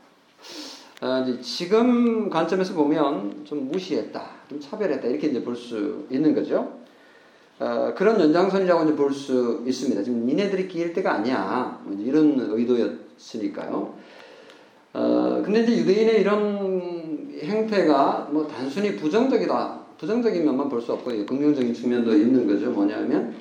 [1.41, 6.80] 지금 관점에서 보면 좀 무시했다, 좀 차별했다 이렇게 이제 볼 수 있는 거죠.
[7.60, 10.04] 어, 그런 연장선이라고 볼수 있습니다.
[10.04, 11.82] 지금 니네들이 끼일 때가 아니야.
[11.84, 13.93] 뭐 이런 의도였으니까요.
[14.93, 19.80] 어, 근데 이제 유대인의 이런 행태가 뭐 단순히 부정적이다.
[19.98, 22.70] 부정적인 면만 볼 수 없고 긍정적인 측면도 있는 거죠.
[22.72, 23.34] 뭐냐면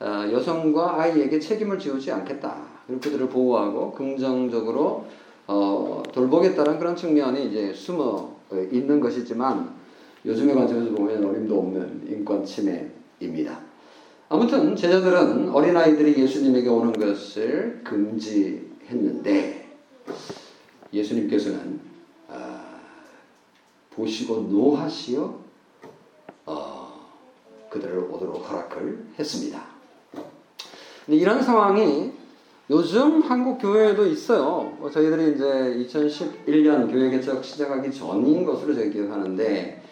[0.00, 2.56] 어, 여성과 아이에게 책임을 지우지 않겠다.
[2.86, 5.04] 그리고 그들을 보호하고 긍정적으로
[5.46, 8.36] 어, 돌보겠다는 그런 측면이 이제 숨어
[8.72, 9.76] 있는 것이지만
[10.24, 12.86] 요즘의 관점에서 보면 어림도 없는 인권 침해
[13.20, 13.60] 입니다.
[14.28, 19.68] 아무튼 제자들은 어린아이들이 예수님에게 오는 것을 금지했는데
[20.92, 21.80] 예수님께서는
[22.28, 22.80] 아,
[23.90, 25.38] 보시고 노하시어
[26.46, 27.08] 어,
[27.70, 29.62] 그들을 오도록 허락을 했습니다.
[31.06, 32.12] 근데 이런 상황이
[32.70, 34.76] 요즘 한국 교회에도 있어요.
[34.78, 39.82] 뭐 저희들이 이제 2011년 교회 개척 시작하기 전인 것으로 제가 기억하는데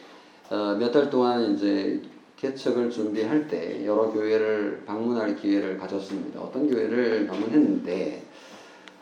[0.51, 2.03] 어, 몇 달 동안 이제
[2.37, 6.40] 개척을 준비할 때 여러 교회를 방문할 기회를 가졌습니다.
[6.40, 8.22] 어떤 교회를 방문했는데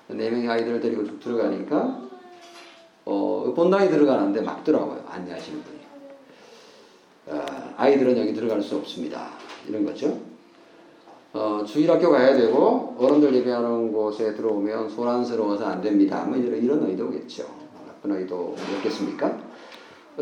[0.09, 2.03] 네 명의 아이들을 데리고 쭉 들어가니까
[3.05, 5.05] 어, 본당에 들어가는데 막더라고요.
[5.09, 5.79] 안내하시는 분이.
[7.27, 7.45] 어,
[7.77, 9.31] 아이들은 여기 들어갈 수 없습니다.
[9.69, 10.19] 이런 거죠.
[11.33, 16.25] 어, 주일학교 가야 되고 어른들 예배하는 곳에 들어오면 소란스러워서 안 됩니다.
[16.25, 17.45] 뭐 이런, 이런 의도겠죠.
[17.87, 19.44] 나쁜 의도였겠습니까?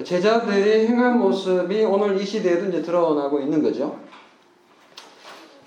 [0.00, 3.98] 제자들이 행한 모습이 오늘 이 시대에도 이제 드러나고 있는 거죠.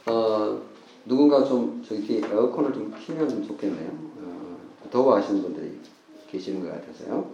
[0.07, 0.61] 어,
[1.05, 3.87] 누군가 좀 저기 에어컨을 좀 키면 좀 좋겠네요.
[3.87, 4.57] 어,
[4.91, 5.79] 더워하시는 분들이
[6.31, 7.29] 계시는 것 같아서요.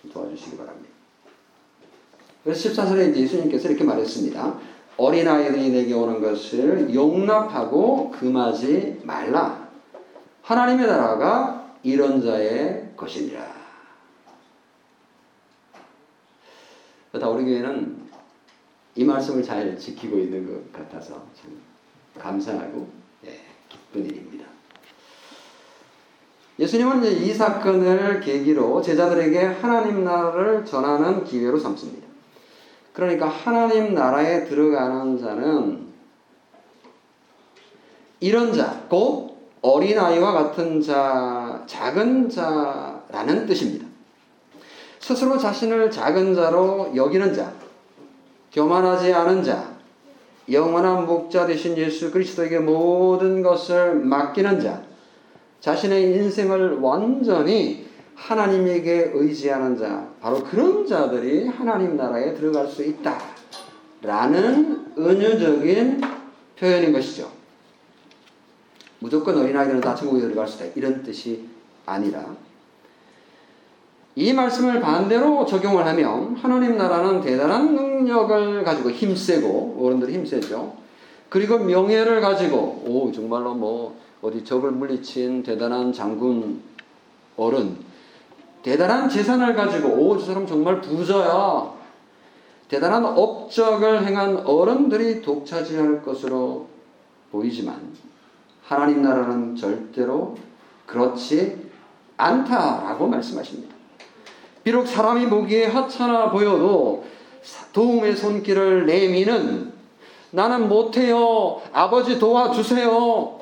[0.00, 0.88] 좀 도와주시기 바랍니다.
[2.44, 4.58] 그래서 14절에 이제 예수님께서 이렇게 말했습니다.
[4.96, 9.68] 어린아이들이 내게 오는 것을 용납하고 금하지 말라.
[10.42, 13.61] 하나님의 나라가 이런 자의 것이니라.
[17.18, 18.02] 다 우리 교회는
[18.94, 21.60] 이 말씀을 잘 지키고 있는 것 같아서 참
[22.18, 22.88] 감사하고
[23.26, 24.46] 예, 기쁜 일입니다.
[26.58, 32.06] 예수님은 이 사건을 계기로 제자들에게 하나님 나라를 전하는 기회로 삼습니다.
[32.92, 35.92] 그러니까 하나님 나라에 들어가는 자는
[38.20, 43.81] 이런 자, 곧 어린아이와 같은 자, 작은 자라는 뜻입니다.
[45.02, 47.52] 스스로 자신을 작은 자로 여기는 자,
[48.52, 49.72] 교만하지 않은 자,
[50.50, 54.80] 영원한 목자 되신 예수 그리스도에게 모든 것을 맡기는 자,
[55.58, 63.18] 자신의 인생을 완전히 하나님에게 의지하는 자, 바로 그런 자들이 하나님 나라에 들어갈 수 있다.
[64.02, 66.00] 라는 은유적인
[66.58, 67.28] 표현인 것이죠.
[69.00, 70.72] 무조건 어린아이들은 다 천국에 들어갈 수 있다.
[70.76, 71.48] 이런 뜻이
[71.86, 72.24] 아니라
[74.14, 80.74] 이 말씀을 반대로 적용을 하면 하나님 나라는 대단한 능력을 가지고 힘세고 어른들이 힘세죠.
[81.30, 86.60] 그리고 명예를 가지고 오 정말로 뭐 어디 적을 물리친 대단한 장군
[87.36, 87.76] 어른
[88.62, 91.72] 대단한 재산을 가지고 오 저 사람 정말 부자야.
[92.68, 96.68] 대단한 업적을 행한 어른들이 독차지할 것으로
[97.30, 97.92] 보이지만
[98.64, 100.36] 하나님 나라는 절대로
[100.86, 101.70] 그렇지
[102.16, 103.74] 않다라고 말씀하십니다.
[104.64, 107.04] 비록 사람이 보기에 하찮아 보여도
[107.72, 109.72] 도움의 손길을 내미는
[110.30, 111.60] 나는 못해요.
[111.72, 113.40] 아버지 도와주세요.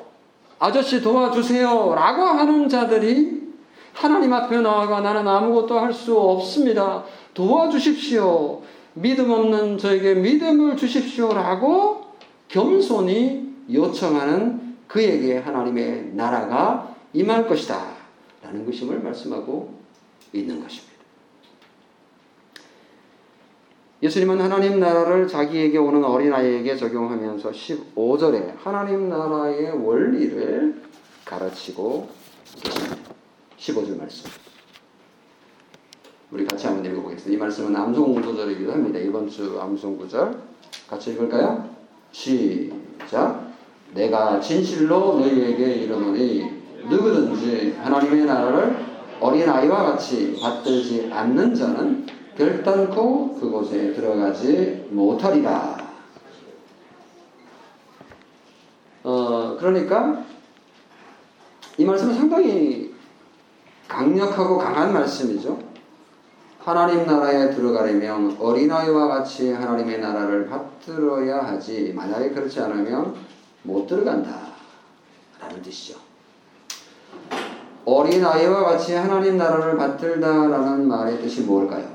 [0.59, 1.95] 아저씨 도와주세요.
[1.95, 3.41] 라고 하는 자들이
[3.93, 7.05] 하나님 앞에 나아가 나는 아무것도 할 수 없습니다.
[7.35, 8.63] 도와주십시오.
[8.95, 11.33] 믿음 없는 저에게 믿음을 주십시오.
[11.33, 12.07] 라고
[12.49, 17.81] 겸손히 요청하는 그에게 하나님의 나라가 임할 것이다.
[18.43, 19.73] 라는 것임을 말씀하고
[20.33, 20.90] 있는 것입니다.
[24.03, 30.83] 예수님은 하나님 나라를 자기에게 오는 어린아이에게 적용하면서 15절에 하나님 나라의 원리를
[31.27, 32.09] 가르치고
[32.63, 32.97] 계십니다.
[33.59, 34.31] 15절 말씀.
[36.31, 37.31] 우리 같이 한번 읽어보겠습니다.
[37.31, 38.99] 이 말씀은 암송 구절이기도 합니다.
[38.99, 40.35] 이번 주 암송 구절
[40.89, 41.69] 같이 읽을까요?
[42.13, 43.51] 시작.
[43.93, 46.45] 내가 진실로 너희에게 이르노니
[46.89, 48.77] 누구든지 하나님의 나라를
[49.21, 52.07] 어린아이와 같이 받들지 않는 자는
[52.41, 55.77] 결단코 그곳에 들어가지 못하리라.
[59.03, 60.25] 어, 그러니까
[61.77, 62.95] 이 말씀은 상당히
[63.87, 65.59] 강력하고 강한 말씀이죠.
[66.61, 73.17] 하나님 나라에 들어가려면 어린아이와 같이 하나님의 나라를 받들어야 하지 만약에 그렇지 않으면
[73.65, 74.35] 못 들어간다.
[75.39, 75.99] 라는 뜻이죠.
[77.85, 81.90] 어린아이와 같이 하나님 나라를 받들다라는 말의 뜻이 뭘까요?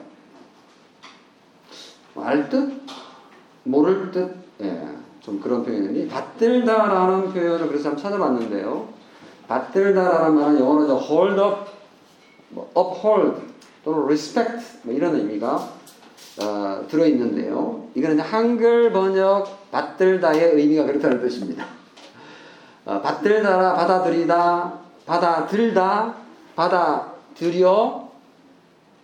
[2.26, 2.82] 알 듯
[3.64, 4.88] 모를 듯 예,
[5.22, 8.88] 좀 그런 표현이 받들다라는 표현을 그래서 한번 찾아봤는데요.
[9.48, 11.56] 받들다라는 말은 영어로 hold up,
[12.50, 13.42] 뭐 uphold
[13.84, 15.70] 또는 respect 뭐 이런 의미가
[16.42, 17.88] 어, 들어있는데요.
[17.96, 21.66] 이거는 한글 번역 받들다의 의미가 그렇다는 뜻입니다.
[22.86, 26.16] 어, 받들다라 받아들이다, 받아들다,
[26.56, 28.10] 받아들여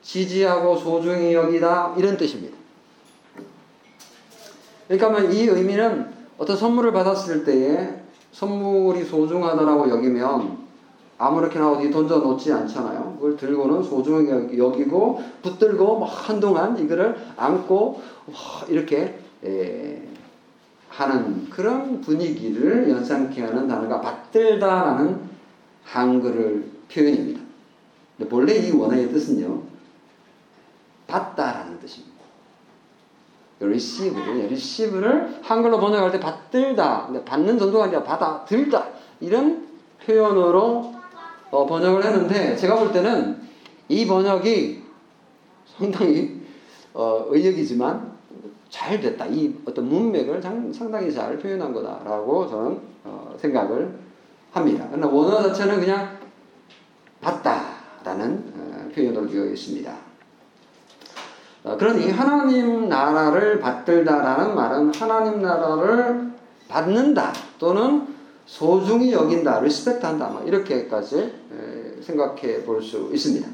[0.02, 2.61] 지지하고 소중히 여기다 이런 뜻입니다.
[4.98, 6.06] 그러니까 이 의미는
[6.38, 8.02] 어떤 선물을 받았을 때에
[8.34, 10.58] 선물이 소중하다라고 여기면
[11.18, 13.16] 아무렇게나 어디 던져 놓지 않잖아요.
[13.16, 18.02] 그걸 들고는 소중하게 여기고 붙들고 막 한동안 이거를 안고
[18.68, 20.02] 이렇게 에,
[20.90, 25.22] 하는 그런 분위기를 연상케 하는 단어가 받들다라는
[25.86, 27.40] 한글을 표현입니다.
[28.30, 29.62] 본래 이 원어의 뜻은요,
[31.08, 32.11] 받다라는 뜻입니다.
[33.66, 38.88] Receive, receive를 한글로 번역할 때 받들다, 받는 정도가 아니라 받아 들다
[39.20, 39.68] 이런
[40.06, 40.94] 표현으로
[41.52, 43.42] 어, 번역을 했는데 제가 볼 때는
[43.90, 44.82] 이 번역이
[45.78, 46.42] 상당히
[46.94, 48.12] 어, 의역이지만
[48.70, 49.26] 잘 됐다.
[49.28, 54.00] 이 어떤 문맥을 상당히 잘 표현한 거다라고 저는 어, 생각을
[54.52, 54.88] 합니다.
[54.90, 56.18] 그러나 원어 자체는 그냥
[57.20, 60.11] 받다라는 어, 표현으로 되어 있습니다.
[61.64, 66.32] 어, 그러니 하나님 나라를 받들다라는 말은 하나님 나라를
[66.68, 68.08] 받는다 또는
[68.46, 71.34] 소중히 여긴다, 리스펙트한다, 뭐 이렇게까지
[72.02, 73.48] 생각해 볼 수 있습니다.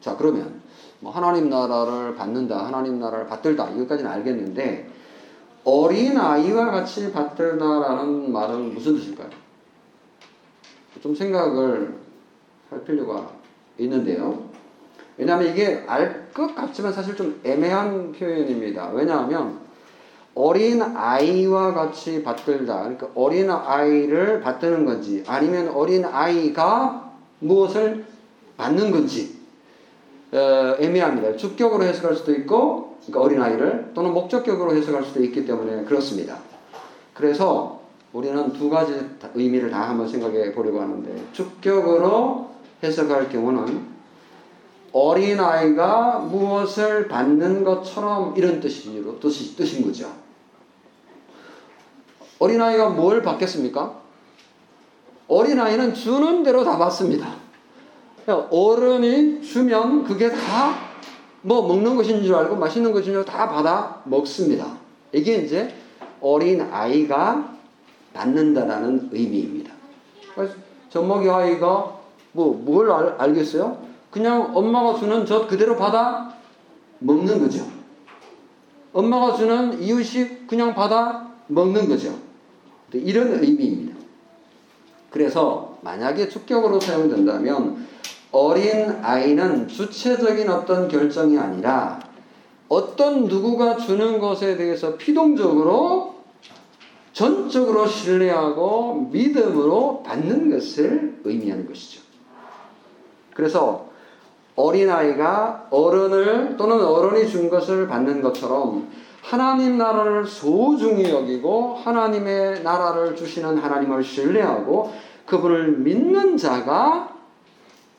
[0.00, 0.60] 자 그러면
[1.00, 4.90] 뭐 하나님 나라를 받는다, 하나님 나라를 받들다 이것까지는 알겠는데
[5.64, 9.30] 어린 아이와 같이 받들다라는 말은 무슨 뜻일까요?
[11.02, 11.94] 좀 생각을
[12.68, 13.30] 할 필요가
[13.78, 14.49] 있는데요.
[15.20, 18.90] 왜냐하면 이게 알 것 같지만 사실 좀 애매한 표현입니다.
[18.90, 19.58] 왜냐하면
[20.34, 22.80] 어린 아이와 같이 받들다.
[22.80, 28.04] 그러니까 어린 아이를 받드는 건지 아니면 어린 아이가 무엇을
[28.56, 29.40] 받는 건지
[30.32, 31.36] 어, 애매합니다.
[31.36, 36.38] 주격으로 해석할 수도 있고 그러니까 어린 아이를 또는 목적격으로 해석할 수도 있기 때문에 그렇습니다.
[37.12, 37.80] 그래서
[38.12, 38.94] 우리는 두 가지
[39.34, 42.50] 의미를 다 한번 생각해 보려고 하는데 주격으로
[42.82, 43.99] 해석할 경우는
[44.92, 50.10] 어린아이가 무엇을 받는 것처럼 이런 뜻이로, 뜻이, 뜻인 거죠.
[52.38, 54.00] 어린아이가 뭘 받겠습니까?
[55.28, 57.34] 어린아이는 주는 대로 다 받습니다.
[58.26, 60.90] 어른이 주면 그게 다
[61.42, 64.76] 뭐 먹는 것인 줄 알고 맛있는 것인 줄 다 받아 먹습니다.
[65.12, 65.74] 이게 이제
[66.20, 67.56] 어린아이가
[68.12, 69.72] 받는다라는 의미입니다.
[70.90, 71.98] 젖먹이 아이가
[72.32, 73.89] 뭐 뭘 알겠어요?
[74.10, 76.34] 그냥 엄마가 주는 젖 그대로 받아
[76.98, 77.66] 먹는 거죠.
[78.92, 82.14] 엄마가 주는 이유식 그냥 받아 먹는 거죠.
[82.92, 83.96] 이런 의미입니다.
[85.10, 87.86] 그래서 만약에 축격으로 사용된다면
[88.32, 92.00] 어린 아이는 주체적인 어떤 결정이 아니라
[92.68, 96.20] 어떤 누구가 주는 것에 대해서 피동적으로
[97.12, 102.02] 전적으로 신뢰하고 믿음으로 받는 것을 의미하는 것이죠.
[103.34, 103.89] 그래서
[104.56, 108.88] 어린아이가 어른을 또는 어른이 준 것을 받는 것처럼
[109.22, 114.92] 하나님 나라를 소중히 여기고 하나님의 나라를 주시는 하나님을 신뢰하고
[115.26, 117.10] 그분을 믿는 자가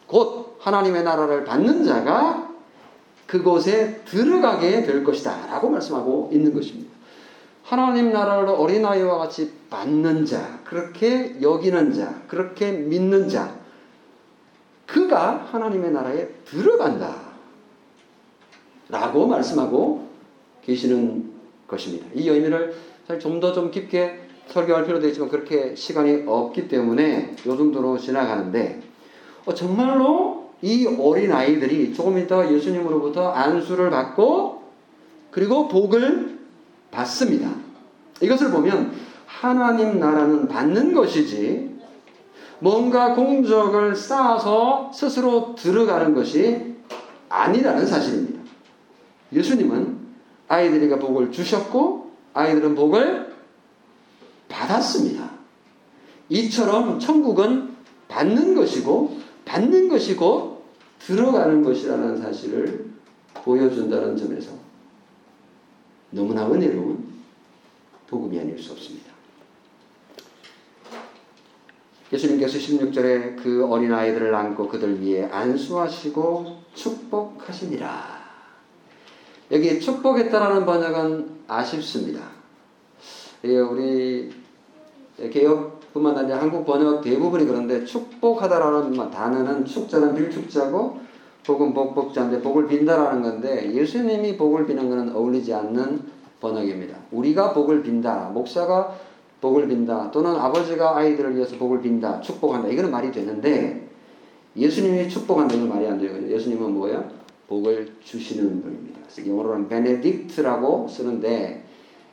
[0.08, 2.50] 곧 하나님의 나라를 받는 자가
[3.28, 6.92] 그곳에 들어가게 될 것이다 라고 말씀하고 있는 것입니다.
[7.64, 13.56] 하나님 나라를 어린아이와 같이 받는 자, 그렇게 여기는 자, 그렇게 믿는 자,
[14.92, 17.16] 그가 하나님의 나라에 들어간다.
[18.90, 20.06] 라고 말씀하고
[20.66, 21.32] 계시는
[21.66, 22.08] 것입니다.
[22.14, 22.76] 이 의미를
[23.22, 28.82] 좀 더좀 좀 깊게 설교할 필요도 있지만 그렇게 시간이 없기 때문에 요 정도로 지나가는데
[29.46, 34.62] 어, 정말로 이 어린 아이들이 조금 이따 예수님으로부터 안수를 받고
[35.32, 36.38] 그리고 복을
[36.92, 37.50] 받습니다.
[38.22, 38.92] 이것을 보면
[39.26, 41.71] 하나님 나라는 받는 것이지
[42.62, 46.76] 뭔가 공적을 쌓아서 스스로 들어가는 것이
[47.28, 48.40] 아니라는 사실입니다.
[49.34, 50.00] 예수님은
[50.48, 53.34] 아이들에게 복을 주셨고 아이들은 복을
[54.48, 55.32] 받았습니다.
[56.30, 57.76] 이처럼 천국은
[58.08, 60.64] 받는 것이고 받는 것이고
[61.00, 62.92] 들어가는 것이라는 사실을
[63.34, 64.52] 보여준다는 점에서
[66.12, 67.12] 너무나 은혜로운
[68.06, 69.11] 복음이 아닐 수 없습니다.
[72.12, 78.22] 예수님께서 16절에 그 어린아이들을 안고 그들 위에 안수하시고 축복하시니라.
[79.52, 82.22] 여기 축복했다라는 번역은 아쉽습니다.
[83.46, 84.32] 예, 우리
[85.32, 91.00] 개혁뿐만 아니라 한국 번역 대부분이 그런데 축복하다라는 단어는 축자는 빌축자고
[91.46, 96.02] 복은 복복자인데 복을 빈다라는 건데 예수님이 복을 비는 것은 어울리지 않는
[96.40, 96.98] 번역입니다.
[97.12, 98.30] 우리가 복을 빈다.
[98.34, 98.96] 목사가
[99.42, 100.12] 복을 빈다.
[100.12, 102.22] 또는 아버지가 아이들을 위해서 복을 빈다.
[102.22, 102.70] 축복한다.
[102.70, 103.90] 이거는 말이 되는데
[104.56, 105.56] 예수님이 축복한다.
[105.56, 106.16] 이건 말이 안 돼요.
[106.30, 107.10] 예수님은 뭐예요?
[107.48, 109.00] 복을 주시는 분입니다.
[109.28, 111.66] 영어로는 베네딕트라고 쓰는데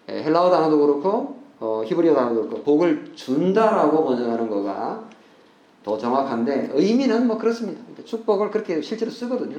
[0.08, 5.08] 헬라어 단어도 그렇고 어, 히브리어 단어도 그렇고 복을 준다라고 번역하는 거가
[5.84, 7.80] 더 정확한데 의미는 뭐 그렇습니다.
[7.82, 9.58] 그러니까 축복을 그렇게 실제로 쓰거든요.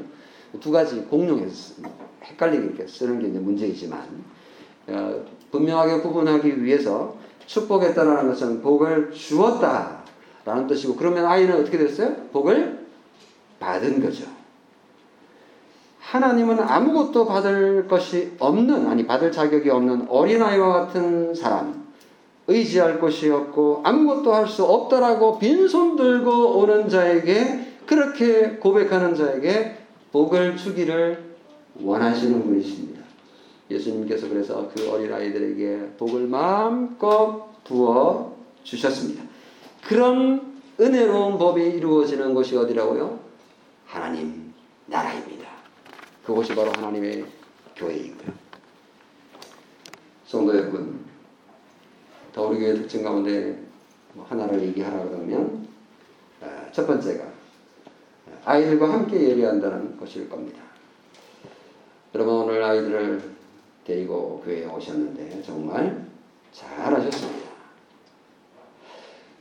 [0.59, 1.83] 두 가지 공룡해서
[2.23, 4.01] 헷갈리게 쓰는 게 이제 문제이지만
[4.87, 7.15] 어, 분명하게 구분하기 위해서
[7.49, 10.03] 축복했다라는 것은 복을 주었다
[10.45, 12.15] 라는 뜻이고 그러면 아이는 어떻게 됐어요?
[12.31, 12.85] 복을
[13.59, 14.25] 받은 거죠.
[15.99, 21.87] 하나님은 아무것도 받을 것이 없는 아니 받을 자격이 없는 어린아이와 같은 사람
[22.47, 29.77] 의지할 곳이 없고 아무것도 할 수 없다라고 빈손 들고 오는 자에게 그렇게 고백하는 자에게
[30.11, 31.35] 복을 주기를
[31.81, 32.98] 원하시는 분이십니다.
[33.69, 39.23] 예수님께서 그래서 그 어린 아이들에게 복을 마음껏 부어 주셨습니다.
[39.83, 43.19] 그런 은혜로운 법이 이루어지는 곳이 어디라고요?
[43.85, 44.53] 하나님
[44.87, 45.47] 나라입니다.
[46.25, 47.25] 그곳이 바로 하나님의
[47.75, 48.33] 교회이고요.
[50.25, 50.99] 성도 여러분,
[52.33, 53.59] 더 우리 교회 특징 가운데
[54.13, 55.67] 뭐 하나를 얘기하라 그러면
[56.41, 57.25] 아, 첫 번째가
[58.45, 60.61] 아이들과 함께 예배한다는 것일 겁니다.
[62.15, 63.38] 여러분 오늘 아이들을
[63.89, 66.05] 데리고 교회에 오셨는데 정말
[66.51, 67.49] 잘하셨습니다.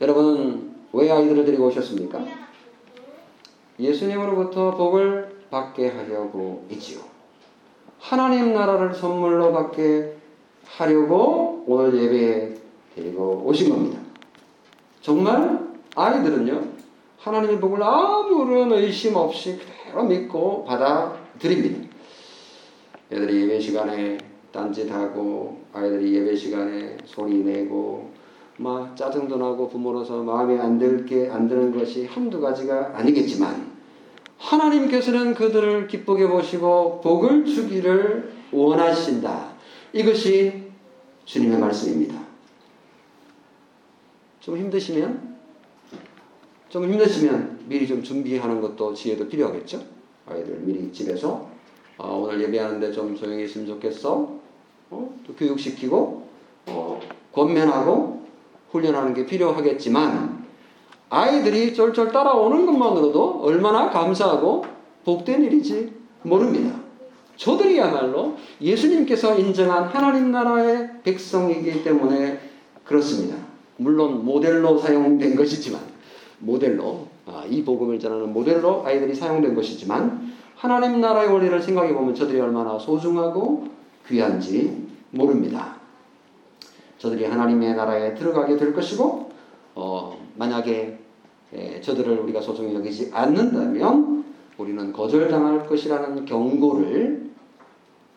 [0.01, 2.25] 여러분은 왜 아이들을 데리고 오셨습니까?
[3.79, 7.01] 예수님으로부터 복을 받게 하려고 있지요.
[7.99, 10.15] 하나님 나라를 선물로 받게
[10.65, 12.55] 하려고 오늘 예배에
[12.95, 13.99] 데리고 오신 겁니다.
[15.01, 15.59] 정말
[15.95, 16.63] 아이들은요,
[17.19, 21.87] 하나님의 복을 아무런 의심 없이 그대로 믿고 받아들입니다.
[23.11, 28.11] 애들이 예배 시간에 딴짓하고, 아이들이 예배 시간에 소리 내고,
[28.57, 33.69] 막 짜증도 나고 부모로서 마음에 안 들게 안 드는 것이 한두 가지가 아니겠지만,
[34.39, 39.53] 하나님께서는 그들을 기쁘게 보시고 복을 주기를 원하신다.
[39.93, 40.69] 이것이
[41.25, 42.19] 주님의 말씀입니다.
[44.39, 45.37] 좀 힘드시면
[46.69, 49.83] 좀 힘드시면 미리 좀 준비하는 것도 지혜도 필요하겠죠.
[50.25, 51.49] 아이들 미리 집에서
[51.97, 54.38] 어, 오늘 예배하는데 좀 조용히 있으면 좋겠어.
[54.91, 56.27] 어, 또 교육시키고
[56.67, 56.99] 어,
[57.33, 58.21] 권면하고
[58.71, 60.45] 훈련하는 게 필요하겠지만
[61.09, 64.65] 아이들이 쫄쫄 따라오는 것만으로도 얼마나 감사하고
[65.05, 65.91] 복된 일인지
[66.23, 66.79] 모릅니다.
[67.35, 72.39] 저들이야말로 예수님께서 인정한 하나님 나라의 백성이기 때문에
[72.83, 73.37] 그렇습니다.
[73.77, 75.81] 물론 모델로 사용된 것이지만
[76.39, 82.39] 모델로 아, 이 복음을 전하는 모델로 아이들이 사용된 것이지만 하나님 나라의 원리를 생각해 보면 저들이
[82.41, 83.78] 얼마나 소중하고
[84.09, 85.77] 귀한지 모릅니다.
[86.97, 89.29] 저들이 하나님의 나라에 들어가게 될 것이고
[89.75, 90.99] 어, 만약에
[91.53, 94.25] 에, 저들을 우리가 소중히 여기지 않는다면
[94.57, 97.29] 우리는 거절당할 것이라는 경고를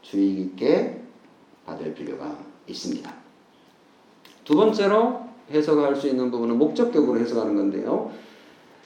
[0.02, 1.00] 주의 깊게
[1.64, 2.36] 받을 필요가
[2.66, 3.14] 있습니다.
[4.44, 5.20] 두 번째로
[5.50, 8.10] 해석할 수 있는 부분은 목적격으로 해석하는 건데요.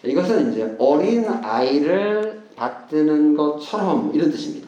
[0.05, 4.66] 이것은 이제 어린 아이를 받드는 것처럼 이런 뜻입니다.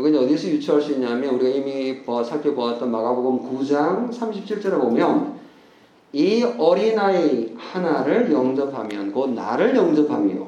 [0.00, 5.38] 이건 어디서 유추할 수 있냐면 우리가 이미 살펴보았던 마가복음 9장 37절에 보면
[6.12, 10.46] 이 어린아이 하나를 영접하면 곧 나를 영접하며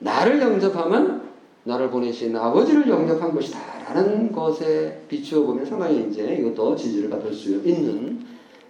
[0.00, 1.22] 나를 영접하면
[1.64, 3.58] 나를 보내신 아버지를 영접한 것이다
[3.88, 8.24] 라는 것에 비추어 보면 상당히 이제 이것도 지지를 받을 수 있는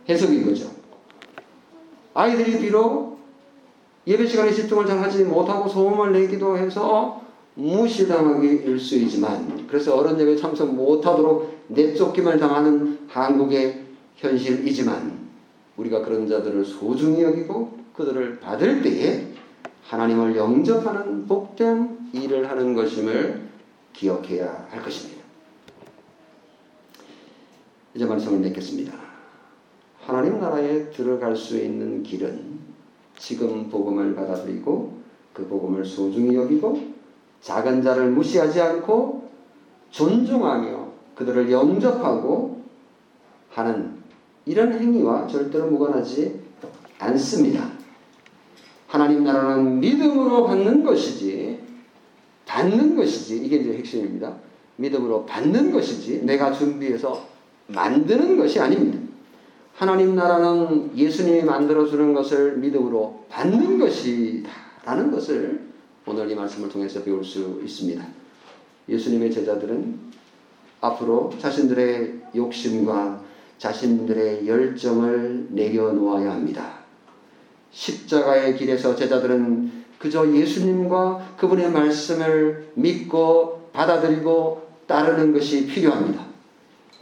[0.08, 0.70] 해석인 거죠.
[2.14, 3.18] 아이들이 비록
[4.06, 7.25] 예배 시간에 집중을 잘 하지 못하고 소음을 내기도 해서
[7.56, 13.84] 무시당하기 일수이지만 그래서 어른 예배 참석 못하도록 내쫓김을 당하는 한국의
[14.16, 15.26] 현실이지만
[15.76, 19.28] 우리가 그런 자들을 소중히 여기고 그들을 받을 때에
[19.84, 23.46] 하나님을 영접하는 복된 일을 하는 것임을
[23.92, 25.22] 기억해야 할 것입니다.
[27.94, 28.92] 이제 말씀을 맺겠습니다.
[30.00, 32.58] 하나님 나라에 들어갈 수 있는 길은
[33.18, 35.00] 지금 복음을 받아들이고
[35.32, 36.85] 그 복음을 소중히 여기고
[37.46, 39.30] 작은 자를 무시하지 않고
[39.90, 42.60] 존중하며 그들을 영접하고
[43.50, 43.98] 하는
[44.44, 46.40] 이런 행위와 절대로 무관하지
[46.98, 47.70] 않습니다.
[48.88, 51.60] 하나님 나라는 믿음으로 받는 것이지
[52.46, 54.34] 받는 것이지 이게 이제 핵심입니다.
[54.74, 57.28] 믿음으로 받는 것이지 내가 준비해서
[57.68, 58.98] 만드는 것이 아닙니다.
[59.72, 65.65] 하나님 나라는 예수님이 만들어 주는 것을 믿음으로 받는 것이다라는 것을
[66.08, 68.06] 오늘 이 말씀을 통해서 배울 수 있습니다.
[68.88, 69.98] 예수님의 제자들은
[70.80, 73.20] 앞으로 자신들의 욕심과
[73.58, 76.74] 자신들의 열정을 내려놓아야 합니다.
[77.72, 86.24] 십자가의 길에서 제자들은 그저 예수님과 그분의 말씀을 믿고 받아들이고 따르는 것이 필요합니다.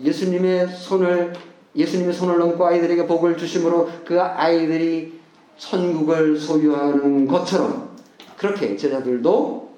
[0.02, 1.34] 예수님의 손을
[1.76, 5.20] 예수님의 손을 넘고 아이들에게 복을 주심으로 그 아이들이
[5.59, 7.93] 천국을 소유하는 것처럼
[8.37, 9.70] 그렇게 제자들도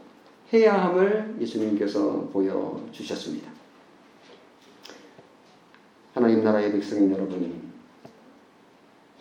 [0.53, 3.51] 해야 함을 예수님께서 보여주셨습니다.
[6.15, 7.61] 하나님 나라의 백성인 여러분,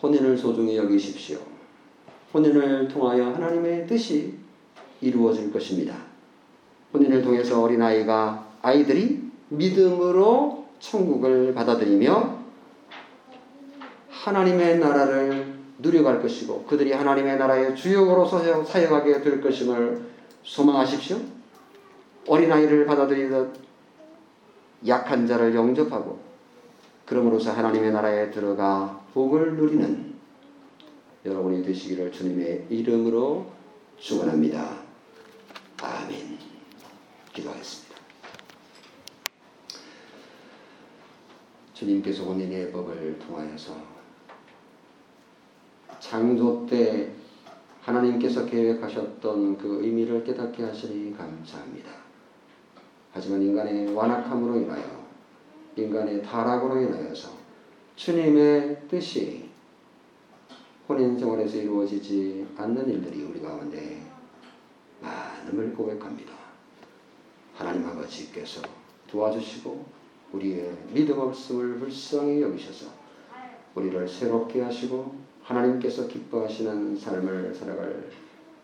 [0.02, 1.38] 혼인을 소중히 여기십시오.
[2.32, 4.34] 혼인을 통하여 하나님의 뜻이
[5.00, 5.96] 이루어질 것입니다.
[6.94, 12.38] 혼인을 통해서 어린아이가 아이들이 믿음으로 천국을 받아들이며
[14.08, 20.02] 하나님의 나라를 누려갈 것이고 그들이 하나님의 나라의 주역으로서 사역하게 될 것임을
[20.42, 21.18] 소망하십시오.
[22.26, 23.54] 어린아이를 받아들이듯
[24.86, 26.18] 약한 자를 영접하고
[27.04, 30.14] 그러므로서 하나님의 나라에 들어가 복을 누리는
[31.24, 33.46] 여러분이 되시기를 주님의 이름으로
[33.98, 34.78] 축원합니다.
[35.82, 36.38] 아멘.
[37.32, 37.96] 기도하겠습니다.
[41.74, 43.95] 주님께서 혼인의 법을 통하여서
[46.00, 47.10] 창조 때
[47.82, 51.90] 하나님께서 계획하셨던 그 의미를 깨닫게 하시니 감사합니다.
[53.12, 55.06] 하지만 인간의 완악함으로 인하여
[55.76, 57.30] 인간의 타락으로 인하여서
[57.94, 59.48] 주님의 뜻이
[60.88, 64.02] 혼인 생활에서 이루어지지 않는 일들이 우리 가운데
[65.00, 66.32] 많음을 고백합니다.
[67.54, 68.62] 하나님 아버지께서
[69.08, 69.84] 도와주시고
[70.32, 72.90] 우리의 믿음 없음을 불쌍히 여기셔서
[73.74, 75.14] 우리를 새롭게 하시고
[75.46, 78.10] 하나님께서 기뻐하시는 삶을 살아갈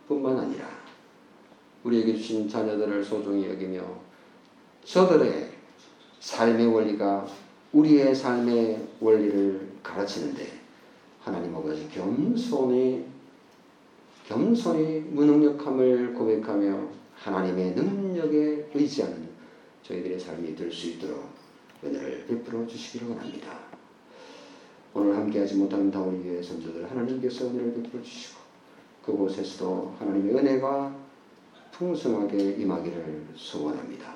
[0.09, 0.67] 뿐만 아니라
[1.85, 3.83] 우리에게 주신 자녀들을 소중히 여기며
[4.85, 5.51] 저들의
[6.21, 7.27] 삶의 원리가
[7.73, 10.61] 우리의 삶의 원리를 가르치는데
[11.21, 13.07] 하나님 아버지 겸손히
[14.27, 19.29] 겸손히 무능력함을 고백하며 하나님의 능력에 의지하는
[19.83, 21.29] 저희들의 삶이 될 수 있도록
[21.85, 23.72] 은혜를 베풀어 주시기를 원합니다.
[24.95, 28.41] 오늘 함께하지 못한 다운 위의 선조들 하나님께서 은혜를 베풀어 주시고
[29.05, 30.95] 그곳에서도 하나님의 은혜가
[31.73, 34.15] 풍성하게 임하기를 소원합니다.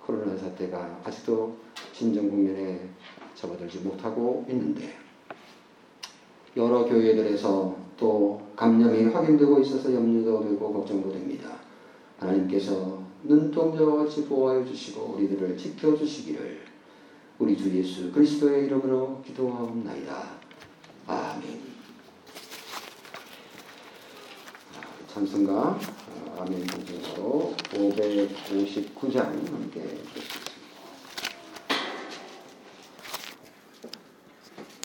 [0.00, 1.56] 코로나 사태가 아직도
[1.92, 2.88] 진정 국면에
[3.34, 4.92] 접어들지 못하고 있는데
[6.56, 11.50] 여러 교회들에서 또 감염이 확인되고 있어서 염려도 되고 걱정도 됩니다.
[12.18, 16.71] 하나님께서 눈동자와 같이 보호하여 주시고 우리들을 지켜주시기를
[17.38, 20.30] 우리 주 예수 그리스도의 이름으로 기도하옵나이다.
[21.06, 21.60] 아멘.
[25.08, 25.78] 찬송가
[26.38, 29.16] 아멘 공증으로 559장
[29.52, 29.98] 함께.